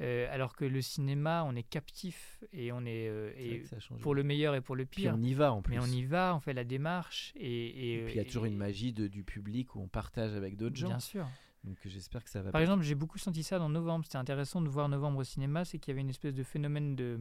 [0.00, 3.62] euh, alors que le cinéma, on est captif et on est euh, et
[4.00, 5.14] pour le meilleur et pour le Puis pire.
[5.16, 5.74] on y va en plus.
[5.74, 8.24] mais on y va, on fait la démarche et et, Et puis il y a
[8.24, 10.88] toujours une magie de- du public où on partage avec d'autres gens.
[10.88, 11.26] Bien sûr.
[11.64, 12.50] Donc j'espère que ça va.
[12.52, 14.06] Par exemple, j'ai beaucoup senti ça dans Novembre.
[14.06, 16.96] C'était intéressant de voir Novembre au cinéma, c'est qu'il y avait une espèce de phénomène
[16.96, 17.20] de,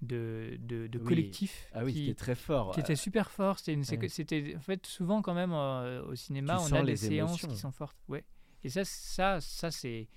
[0.00, 1.04] de, de, de Oui.
[1.04, 2.72] collectif Ah oui, qui, c'était très fort.
[2.72, 3.58] qui était super fort.
[3.58, 4.56] C'était, Ouais.
[4.56, 7.48] en fait souvent quand même euh, au cinéma, Tu on a les des séances émotions.
[7.48, 7.96] qui sont fortes.
[8.08, 8.24] Ouais.
[8.64, 10.08] Et ça, ça, ça c'est,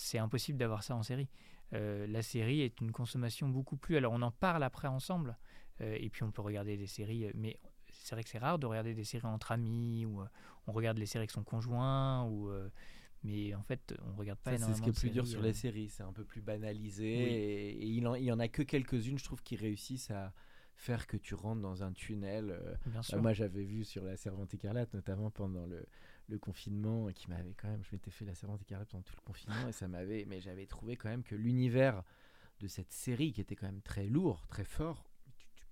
[0.00, 1.28] c'est impossible d'avoir ça en série.
[1.72, 3.96] Euh, la série est une consommation beaucoup plus.
[3.96, 5.36] Alors on en parle après ensemble,
[5.80, 7.58] euh, et puis on peut regarder des séries, euh, mais
[7.92, 10.26] c'est vrai que c'est rare de regarder des séries entre amis ou euh,
[10.66, 12.48] on regarde les séries avec son conjoint ou.
[12.50, 12.68] euh,
[13.22, 15.44] mais en fait, on regarde pas c'est ce qui est plus dur séries, sur euh.
[15.44, 17.30] les séries, c'est un peu plus banalisé Oui.
[17.34, 20.32] et, et il, en, il y en a que quelques-unes, je trouve, qui réussissent à
[20.80, 22.50] faire que tu rentres dans un tunnel.
[22.50, 23.20] euh, Bien bah, sûr.
[23.22, 25.84] moi, j'avais vu sur la Servante écarlate, notamment pendant le,
[26.28, 29.14] le confinement, et qui m'avait quand même, je m'étais fait la Servante écarlate pendant tout
[29.16, 32.02] le confinement, et ça m'avait, mais j'avais trouvé quand même que l'univers
[32.60, 35.09] de cette série, qui était quand même très lourd, très fort,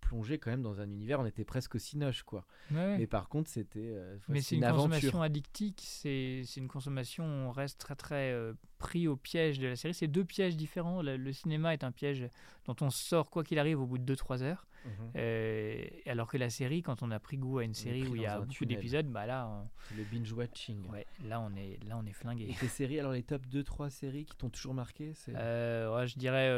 [0.09, 2.47] plongeais quand même dans un univers, on était presque au cinoche, quoi.
[2.71, 2.97] Ouais.
[2.97, 4.89] Mais par contre, c'était euh, Mais c'est une, aventure.
[4.89, 9.77] consommation addictique, c'est une consommation on reste très très euh, pris au piège de la
[9.77, 9.93] série.
[9.93, 11.03] C'est deux pièges différents.
[11.03, 12.27] Le, le cinéma est un piège
[12.65, 14.67] dont on sort quoi qu'il arrive au bout de 2-3 heures.
[14.87, 14.93] Mhm.
[15.17, 18.23] Euh, alors que la série, quand on a pris goût à une série où il
[18.23, 20.89] y a beaucoup d'épisodes, bah là, le binge-watching.
[20.91, 22.57] ouais, là, on est, là on est Et flingué.
[22.59, 25.33] tes séries, alors les top 2-3 séries qui t'ont toujours marqué c'est...
[25.33, 26.49] Ouais, je dirais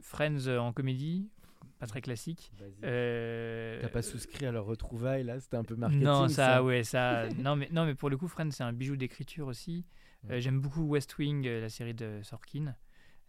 [0.00, 1.28] Friends en comédie,
[1.78, 2.52] pas très classique.
[2.84, 6.64] Euh, T'as pas souscrit à leur retrouvaille là C'était un peu marketing Non, ça, ça,
[6.64, 7.28] ouais, ça.
[7.38, 9.84] non, mais non, mais pour le coup, Friends, c'est un bijou d'écriture aussi.
[10.30, 10.40] Euh.
[10.40, 12.74] J'aime beaucoup West Wing, euh, la série de Sorkin.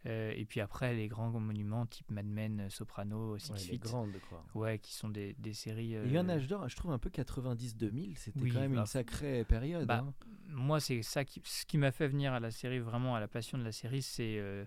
[0.06, 3.82] Euh, et puis après, les grands monuments type Mad Men, Soprano, Six Ouais, Feet.
[3.82, 4.44] grande quoi.
[4.54, 5.86] Ouais, qui sont des, des séries.
[5.86, 8.60] Il y a eu un âge d'or, je trouve un peu 90-2000, c'était Oui, quand
[8.60, 9.88] même bah, une sacrée période.
[9.88, 10.14] bah, hein.
[10.50, 13.30] Moi, c'est ça qui, ce qui m'a fait venir à la série, vraiment à la
[13.30, 14.66] passion de la série, c'est euh,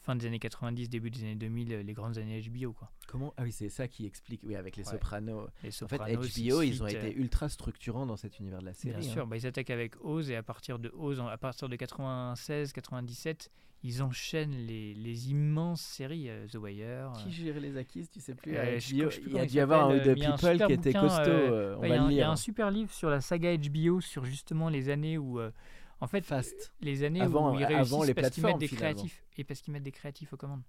[0.00, 2.72] fin des années 90, début des années 2000, les grandes années HBO.
[2.72, 2.90] Quoi.
[3.06, 4.92] Comment Ah oui, c'est ça qui explique, oui, avec les Ouais.
[4.92, 5.46] Sopranos.
[5.62, 8.66] Les En Sopranos, fait, HBO, ils ont été euh, ultra structurants dans cet univers de
[8.66, 8.98] la série.
[9.00, 9.12] Bien hein.
[9.12, 11.76] sûr, bah, ils attaquent avec Oz et à partir de Oz, en- à partir de
[11.76, 13.50] 96, 97,
[13.84, 17.12] ils enchaînent les, les immenses séries, euh, The Wire.
[17.22, 19.46] Qui euh, gérait les acquis, tu sais plus Euh, je- HBO, je Il y a
[19.46, 21.96] dû y avoir un euh, un qui bouquin, euh, euh, on il va y, a
[21.96, 24.88] le un- il y a un super livre sur la saga HBO sur justement les
[24.88, 25.50] années où, euh,
[26.00, 26.72] en fait, Fast.
[26.80, 29.60] les années Avant- où ils avant réussissent les parce qu'ils mettent des créatifs et parce
[29.60, 30.62] qu'ils mettent des créatifs aux commandes.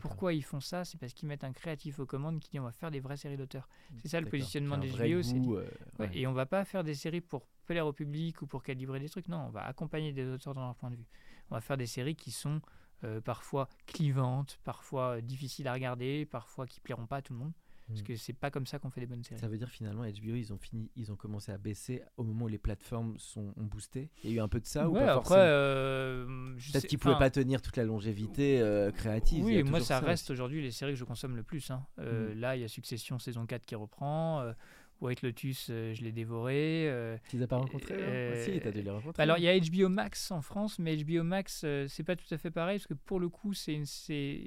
[0.00, 0.84] Pourquoi ils font ça?
[0.84, 3.16] C'est parce qu'ils mettent un créatif aux commandes qui dit on va faire des vraies
[3.16, 3.68] séries d'auteurs.
[4.02, 5.68] C'est ça le positionnement des euh, Ouais,
[6.00, 6.10] ouais.
[6.14, 9.08] Et on va pas faire des séries pour plaire au public ou pour calibrer des
[9.08, 9.28] trucs.
[9.28, 11.06] Non, on va accompagner des auteurs dans leur point de vue.
[11.50, 12.60] On va faire des séries qui sont
[13.04, 17.38] euh, parfois clivantes, parfois euh, difficiles à regarder, parfois qui plairont pas à tout le
[17.38, 17.52] monde.
[17.86, 18.04] Parce Mm.
[18.04, 19.38] que c'est pas comme ça qu'on fait des bonnes séries.
[19.40, 22.46] Ça veut dire finalement HBO ils ont fini ils ont commencé à baisser au moment
[22.46, 24.08] où les plateformes sont ont boosté.
[24.24, 26.98] Il y a eu un peu de ça ou ouais, pas après, euh, Peut-être qu'ils
[26.98, 29.44] pouvaient pas tenir toute la longévité euh, créative.
[29.44, 31.70] Oui, moi ça reste aujourd'hui les séries que je consomme le plus.
[31.70, 31.84] hein.
[31.98, 32.40] Euh, Mm.
[32.40, 34.40] Là, il y a Succession saison 4 qui reprend.
[34.40, 34.52] euh,
[35.00, 37.18] White Lotus, je l'ai dévoré.
[37.28, 39.22] Tu les as pas rencontrés Si, t'as dû les rencontrer.
[39.22, 42.38] Alors il y a HBO Max en France, mais HBO Max c'est pas tout à
[42.38, 43.82] fait pareil parce que pour le coup c'est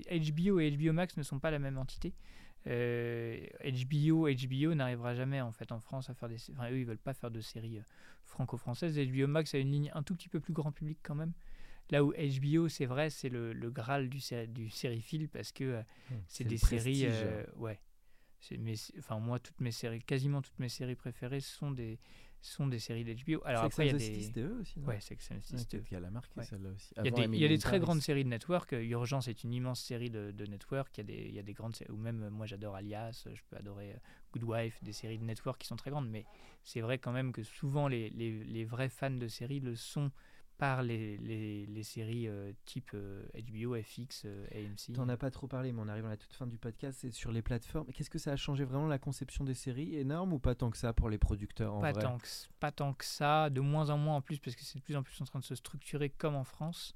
[0.09, 2.13] HBO et HBO Max ne sont pas la même entité.
[2.67, 6.85] Euh, HBO HBO n'arrivera jamais en fait en France à faire des, enfin eux ils
[6.85, 7.83] veulent pas faire de séries euh,
[8.25, 8.97] franco-françaises.
[8.97, 11.33] HBO Max a une ligne un tout petit peu plus grand public quand même.
[11.89, 15.81] Là où HBO c'est vrai c'est le, le graal du, du sériephile parce que euh,
[16.11, 17.79] Hum, c'est des séries euh, ouais.
[18.39, 21.99] C'est mes- enfin moi toutes mes séries quasiment toutes mes séries préférées sont des
[22.41, 23.41] sont des séries d'HBO.
[23.45, 24.79] Alors après il y a des c'était eux aussi.
[24.79, 26.45] non Ouais, Sex and the City, qu'elle a marqué Ouais.
[26.45, 26.93] celle-là aussi.
[26.97, 28.73] Il y a des, y a très grandes séries de network.
[28.73, 30.95] Euh, Urgence est une immense série de, de network.
[30.97, 31.91] Il y, a des, il y a des grandes séries.
[31.91, 33.23] Ou même, euh, moi, j'adore Alias.
[33.27, 33.95] euh, Je peux adorer
[34.33, 36.09] Good Wife, des séries de network qui sont très grandes.
[36.09, 36.25] Mais
[36.63, 40.11] c'est vrai quand même que souvent, les, les, les vrais fans de séries le sont
[40.57, 44.93] par les, les, les séries euh, type euh, HBO, FX, euh, AMC.
[44.95, 46.99] T'en as pas trop parlé, mais on arrive à la toute fin du podcast.
[47.01, 47.87] C'est sur les plateformes.
[47.93, 50.77] Qu'est-ce que ça a changé vraiment la conception des séries Énorme ou pas tant que
[50.77, 52.01] ça pour les producteurs en pas, vrai?
[52.01, 52.27] tant que,
[52.59, 54.95] pas tant que ça, de moins en moins en plus, parce que c'est de plus
[54.95, 56.95] en plus en train de se structurer comme en France.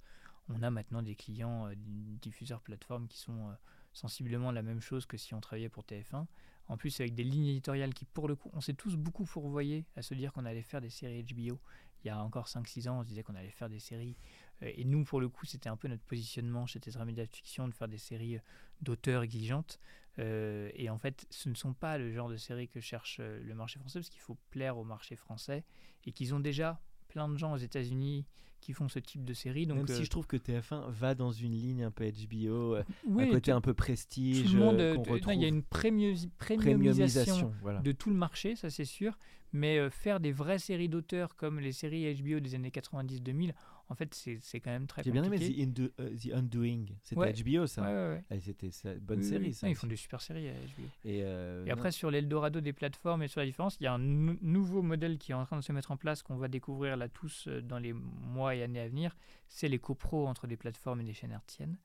[0.49, 3.53] On a maintenant des clients, euh, diffuseurs plateformes qui sont euh,
[3.93, 6.25] sensiblement la même chose que si on travaillait pour TF1.
[6.67, 9.85] En plus, avec des lignes éditoriales qui, pour le coup, on s'est tous beaucoup fourvoyés
[9.95, 11.59] à se dire qu'on allait faire des séries HBO.
[12.03, 14.17] Il y a encore 5-6 ans, on se disait qu'on allait faire des séries.
[14.63, 17.67] Euh, et nous, pour le coup, c'était un peu notre positionnement chez Tetra Media Fiction
[17.67, 18.41] de faire des séries euh,
[18.81, 19.79] d'auteurs exigeantes.
[20.19, 23.53] Euh, et en fait, ce ne sont pas le genre de séries que cherche le
[23.55, 25.63] marché français, parce qu'il faut plaire au marché français,
[26.05, 26.81] et qu'ils ont déjà
[27.11, 28.25] plein de gens aux États-Unis
[28.61, 29.65] qui font ce type de séries.
[29.65, 32.75] Donc, Même si euh, je trouve que TF1 va dans une ligne un peu HBO,
[32.75, 34.97] euh, oui, un côté un peu prestige, tout le monde, euh,
[35.29, 37.53] il y a une premiumisation premiumisation.
[37.61, 37.79] Voilà.
[37.81, 39.17] de tout le marché, ça c'est sûr.
[39.53, 43.53] Mais euh, faire des vraies séries d'auteurs comme les séries HBO des années 90-2000,
[43.91, 45.65] en fait, c'est quand même très J'ai bien aimé compliqué.
[45.67, 46.85] The, Indo- euh, The Undoing.
[47.03, 47.33] C'était Ouais.
[47.33, 47.81] HBO ça.
[47.81, 48.39] Ouais, ouais, ouais.
[48.39, 49.67] C'était ça, bonne Oui, série ça.
[49.67, 50.83] Non, ils font des super séries à HBO.
[51.05, 53.87] Et, euh, Et non, après, sur l'Eldorado des plateformes et sur la différence, il y
[53.87, 56.37] a un nou- nouveau modèle qui est en train de se mettre en place, qu'on
[56.37, 59.15] va découvrir là tous euh, dans les mois et années à venir.
[59.49, 61.75] C'est les copros entre des plateformes et des chaînes hertziennes.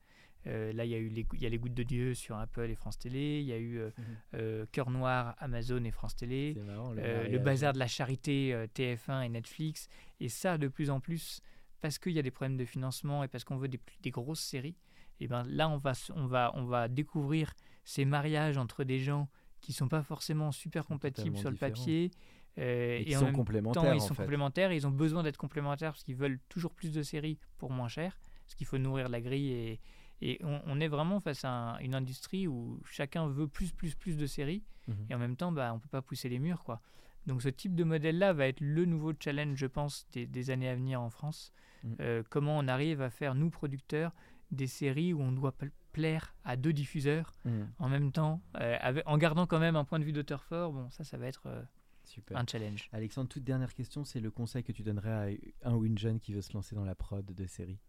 [0.45, 2.37] Euh, là, il y, a eu les, il y a les Gouttes de Dieu sur
[2.37, 3.39] Apple et France Télé.
[3.41, 4.03] Il y a eu euh, Mhm.
[4.35, 6.55] euh, Cœur Noir, Amazon et France Télé.
[6.65, 9.89] marrant, le, Euh, bazar de la charité, euh, TF1 et Netflix.
[10.21, 11.41] Et ça, de plus en plus,
[11.81, 13.79] parce qu'il y a des problèmes de financement et parce qu'on veut des,
[14.11, 14.75] grosses séries,
[15.19, 17.53] et ben là, on va, s- on, va, on va découvrir
[17.83, 19.29] ces mariages entre des gens
[19.61, 21.71] qui sont pas forcément super compatibles sur le différents.
[21.73, 22.11] papier.
[22.59, 24.23] euh, Et qui et en sont même complémentaires temps, ils en sont fait.
[24.23, 24.71] complémentaires.
[24.73, 28.19] Ils ont besoin d'être complémentaires parce qu'ils veulent toujours plus de séries pour moins cher.
[28.45, 29.51] Parce qu'il faut nourrir la grille.
[29.51, 29.79] Et,
[30.21, 33.95] et on, on est vraiment face à un- une industrie où chacun veut plus, plus,
[33.95, 34.63] plus de séries.
[34.87, 35.05] Mhm.
[35.09, 36.63] Et en même temps, bah, on peut pas pousser les murs.
[36.63, 36.81] quoi.
[37.27, 40.69] Donc ce type de modèle-là va être le nouveau challenge, je pense, des, des années
[40.69, 41.51] à venir en France.
[41.83, 41.95] Mhm.
[41.99, 44.13] Euh, comment on arrive à faire, nous, producteurs,
[44.51, 47.69] des séries où on doit pl- plaire à deux diffuseurs Mhm.
[47.79, 50.71] en même temps, euh, avec- en gardant quand même un point de vue d'auteur fort?
[50.71, 51.61] Bon, ça, ça va être euh,
[52.05, 52.37] Super.
[52.37, 52.87] un challenge.
[52.93, 56.19] Alexandre, toute dernière question, c'est le conseil que tu donnerais à un ou une jeune
[56.21, 57.79] qui veut se lancer dans la prod de série.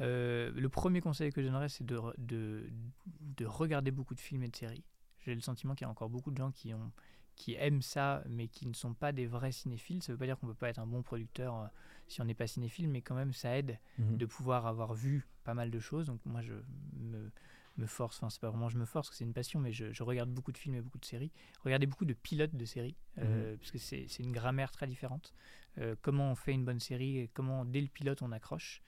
[0.00, 2.68] Euh, le premier conseil que je donnerais, c'est de, re- de,
[3.06, 4.84] de regarder beaucoup de films et de séries.
[5.20, 6.90] J'ai le sentiment qu'il y a encore beaucoup de gens qui, ont,
[7.36, 10.02] qui aiment ça, mais qui ne sont pas des vrais cinéphiles.
[10.02, 11.66] Ça ne veut pas dire qu'on ne peut pas être un bon producteur euh,
[12.08, 14.16] si on n'est pas cinéphile, mais quand même, ça aide Mhm.
[14.18, 16.06] de pouvoir avoir vu pas mal de choses.
[16.06, 16.52] Donc moi, je
[16.96, 17.30] me,
[17.76, 20.02] me force, enfin, c'est pas vraiment je me force, c'est une passion, mais je, je
[20.04, 21.32] regarde beaucoup de films et beaucoup de séries.
[21.64, 25.32] Regardez beaucoup de pilotes de séries, euh, parce que c'est une grammaire très différente.
[25.78, 28.80] Euh, comment on fait une bonne série, et comment dès le pilote on accroche.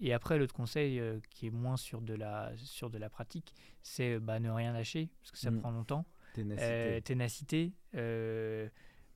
[0.00, 4.20] Et après, l'autre conseil qui est moins sur de la, sur de la pratique, c'est
[4.20, 5.58] bah, ne rien lâcher, parce que ça Mhm.
[5.60, 6.06] prend longtemps.
[6.32, 6.70] Ténacité.
[6.70, 7.72] Euh, ténacité.
[7.94, 8.68] euh,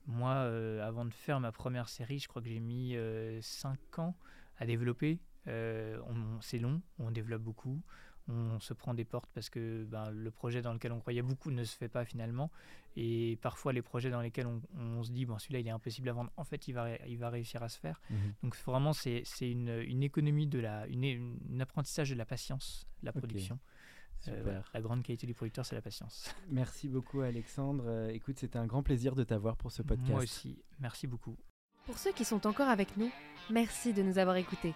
[0.06, 2.96] moi, euh, avant de faire ma première série, je crois que j'ai mis
[3.40, 4.16] 5 ans
[4.58, 5.20] à développer.
[5.46, 7.80] On- c'est long, on développe beaucoup.
[8.28, 11.50] on se prend des portes parce que ben, le projet dans lequel on croyait beaucoup
[11.50, 12.50] ne se fait pas finalement.
[12.96, 16.12] Et parfois, les projets dans lesquels on, se dit, bon, celui-là, il est impossible à
[16.12, 18.00] vendre, en fait, il va, il va réussir à se faire.
[18.10, 18.34] Mhm.
[18.42, 23.58] Donc, vraiment, c'est une, une, économie de la, une, apprentissage de la patience, la production.
[24.28, 26.34] Euh, la grande qualité du producteur, c'est la patience.
[26.50, 27.84] Merci beaucoup, Alexandre.
[27.86, 30.10] Euh, écoute, c'était un grand plaisir de t'avoir pour ce podcast.
[30.10, 30.62] Moi aussi.
[30.80, 31.36] Merci beaucoup.
[31.86, 33.10] Pour ceux qui sont encore avec nous,
[33.50, 34.72] merci de nous avoir écoutés.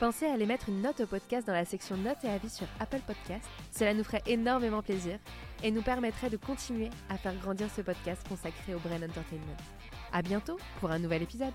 [0.00, 2.66] Pensez à aller mettre une note au podcast dans la section notes et avis sur
[2.80, 3.48] Apple Podcast.
[3.70, 5.20] Cela nous ferait énormément plaisir
[5.62, 9.56] et nous permettrait de continuer à faire grandir ce podcast consacré au Brain Entertainment.
[10.12, 11.54] À bientôt pour un nouvel épisode.